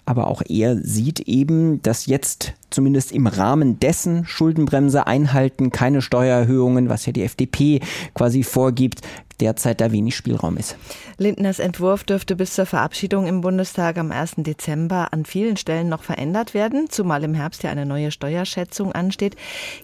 Aber 0.05 0.29
auch 0.29 0.41
er 0.49 0.77
sieht 0.77 1.19
eben, 1.21 1.83
dass 1.83 2.07
jetzt 2.07 2.53
zumindest 2.71 3.11
im 3.11 3.27
Rahmen 3.27 3.81
dessen 3.81 4.25
Schuldenbremse 4.25 5.07
einhalten, 5.07 5.73
keine 5.73 6.01
Steuererhöhungen, 6.01 6.89
was 6.89 7.05
ja 7.07 7.13
die 7.13 7.25
FDP 7.25 7.81
quasi 8.15 8.45
vorgibt, 8.45 9.01
derzeit 9.43 9.81
da 9.81 9.91
wenig 9.91 10.15
Spielraum 10.15 10.57
ist. 10.57 10.77
Lindners 11.19 11.59
Entwurf 11.59 12.05
dürfte 12.05 12.37
bis 12.37 12.55
zur 12.55 12.65
Verabschiedung 12.65 13.27
im 13.27 13.41
Bundestag 13.41 13.99
am 13.99 14.13
1. 14.13 14.35
Dezember 14.39 15.13
an 15.13 15.25
vielen 15.25 15.57
Stellen 15.57 15.89
noch 15.89 16.05
verändert 16.05 16.55
werden, 16.55 16.89
zumal 16.89 17.25
im 17.25 17.35
Herbst 17.35 17.65
ja 17.65 17.71
eine 17.71 17.85
neue 17.85 18.13
Steuerschätzung 18.13 18.93
ansteht. 18.93 19.35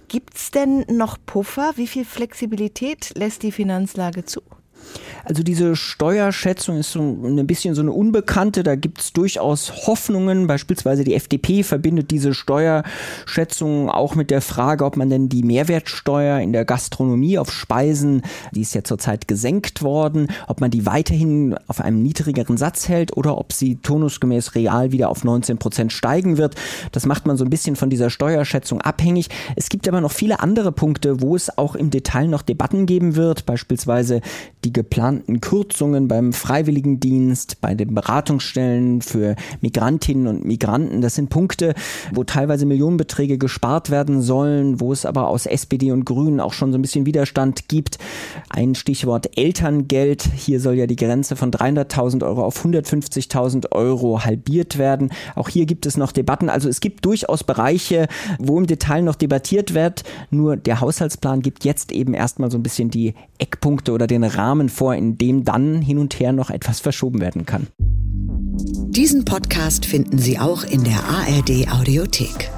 Gibt 0.06 0.36
es 0.36 0.52
denn 0.52 0.84
noch 0.88 1.18
Puffer? 1.26 1.72
Wie 1.74 1.88
viel 1.88 2.04
Flexibilität 2.04 3.12
lässt 3.16 3.42
die 3.42 3.52
Finanzlage 3.52 4.24
zu? 4.24 4.42
Also 5.28 5.42
diese 5.42 5.76
Steuerschätzung 5.76 6.78
ist 6.78 6.92
so 6.92 7.00
ein 7.00 7.46
bisschen 7.46 7.74
so 7.74 7.82
eine 7.82 7.92
Unbekannte. 7.92 8.62
Da 8.62 8.76
gibt 8.76 9.02
es 9.02 9.12
durchaus 9.12 9.86
Hoffnungen. 9.86 10.46
Beispielsweise 10.46 11.04
die 11.04 11.14
FDP 11.14 11.62
verbindet 11.64 12.10
diese 12.10 12.32
Steuerschätzung 12.32 13.90
auch 13.90 14.14
mit 14.14 14.30
der 14.30 14.40
Frage, 14.40 14.86
ob 14.86 14.96
man 14.96 15.10
denn 15.10 15.28
die 15.28 15.42
Mehrwertsteuer 15.42 16.40
in 16.40 16.54
der 16.54 16.64
Gastronomie 16.64 17.36
auf 17.36 17.52
Speisen, 17.52 18.22
die 18.52 18.62
ist 18.62 18.74
ja 18.74 18.84
zurzeit 18.84 19.28
gesenkt 19.28 19.82
worden, 19.82 20.28
ob 20.46 20.62
man 20.62 20.70
die 20.70 20.86
weiterhin 20.86 21.54
auf 21.66 21.82
einem 21.82 22.02
niedrigeren 22.02 22.56
Satz 22.56 22.88
hält 22.88 23.14
oder 23.14 23.36
ob 23.36 23.52
sie 23.52 23.76
turnusgemäß 23.76 24.54
real 24.54 24.92
wieder 24.92 25.10
auf 25.10 25.24
19 25.24 25.58
Prozent 25.58 25.92
steigen 25.92 26.38
wird. 26.38 26.54
Das 26.92 27.04
macht 27.04 27.26
man 27.26 27.36
so 27.36 27.44
ein 27.44 27.50
bisschen 27.50 27.76
von 27.76 27.90
dieser 27.90 28.08
Steuerschätzung 28.08 28.80
abhängig. 28.80 29.28
Es 29.56 29.68
gibt 29.68 29.86
aber 29.88 30.00
noch 30.00 30.12
viele 30.12 30.40
andere 30.40 30.72
Punkte, 30.72 31.20
wo 31.20 31.36
es 31.36 31.58
auch 31.58 31.74
im 31.74 31.90
Detail 31.90 32.28
noch 32.28 32.40
Debatten 32.40 32.86
geben 32.86 33.14
wird. 33.14 33.44
Beispielsweise 33.44 34.22
die 34.64 34.72
geplanten 34.72 35.17
geplanten 35.18 35.40
Kürzungen 35.40 36.08
beim 36.08 36.32
Freiwilligendienst, 36.32 37.60
bei 37.60 37.74
den 37.74 37.94
Beratungsstellen 37.94 39.02
für 39.02 39.34
Migrantinnen 39.60 40.26
und 40.26 40.44
Migranten. 40.44 41.00
Das 41.00 41.14
sind 41.14 41.30
Punkte, 41.30 41.74
wo 42.12 42.24
teilweise 42.24 42.66
Millionenbeträge 42.66 43.38
gespart 43.38 43.90
werden 43.90 44.22
sollen, 44.22 44.80
wo 44.80 44.92
es 44.92 45.04
aber 45.04 45.28
aus 45.28 45.46
SPD 45.46 45.92
und 45.92 46.04
Grünen 46.04 46.40
auch 46.40 46.52
schon 46.52 46.72
so 46.72 46.78
ein 46.78 46.82
bisschen 46.82 47.06
Widerstand 47.06 47.68
gibt. 47.68 47.98
Ein 48.48 48.74
Stichwort 48.74 49.36
Elterngeld. 49.36 50.22
Hier 50.22 50.60
soll 50.60 50.74
ja 50.74 50.86
die 50.86 50.96
Grenze 50.96 51.36
von 51.36 51.50
300.000 51.50 52.24
Euro 52.24 52.44
auf 52.44 52.64
150.000 52.64 53.72
Euro 53.72 54.24
halbiert 54.24 54.78
werden. 54.78 55.10
Auch 55.34 55.48
hier 55.48 55.66
gibt 55.66 55.86
es 55.86 55.96
noch 55.96 56.12
Debatten. 56.12 56.48
Also 56.48 56.68
es 56.68 56.80
gibt 56.80 57.04
durchaus 57.04 57.44
Bereiche, 57.44 58.06
wo 58.38 58.58
im 58.58 58.66
Detail 58.66 59.02
noch 59.02 59.16
debattiert 59.16 59.74
wird. 59.74 60.04
Nur 60.30 60.56
der 60.56 60.80
Haushaltsplan 60.80 61.42
gibt 61.42 61.64
jetzt 61.64 61.92
eben 61.92 62.14
erstmal 62.14 62.50
so 62.50 62.58
ein 62.58 62.62
bisschen 62.62 62.90
die 62.90 63.14
Eckpunkte 63.38 63.92
oder 63.92 64.06
den 64.06 64.24
Rahmen 64.24 64.68
vor, 64.68 64.94
in 64.94 65.07
dem 65.16 65.44
dann 65.44 65.80
hin 65.80 65.98
und 65.98 66.18
her 66.20 66.32
noch 66.32 66.50
etwas 66.50 66.80
verschoben 66.80 67.20
werden 67.20 67.46
kann. 67.46 67.68
Diesen 68.90 69.24
Podcast 69.24 69.86
finden 69.86 70.18
Sie 70.18 70.38
auch 70.38 70.64
in 70.64 70.82
der 70.82 71.04
ARD 71.04 71.70
Audiothek. 71.70 72.50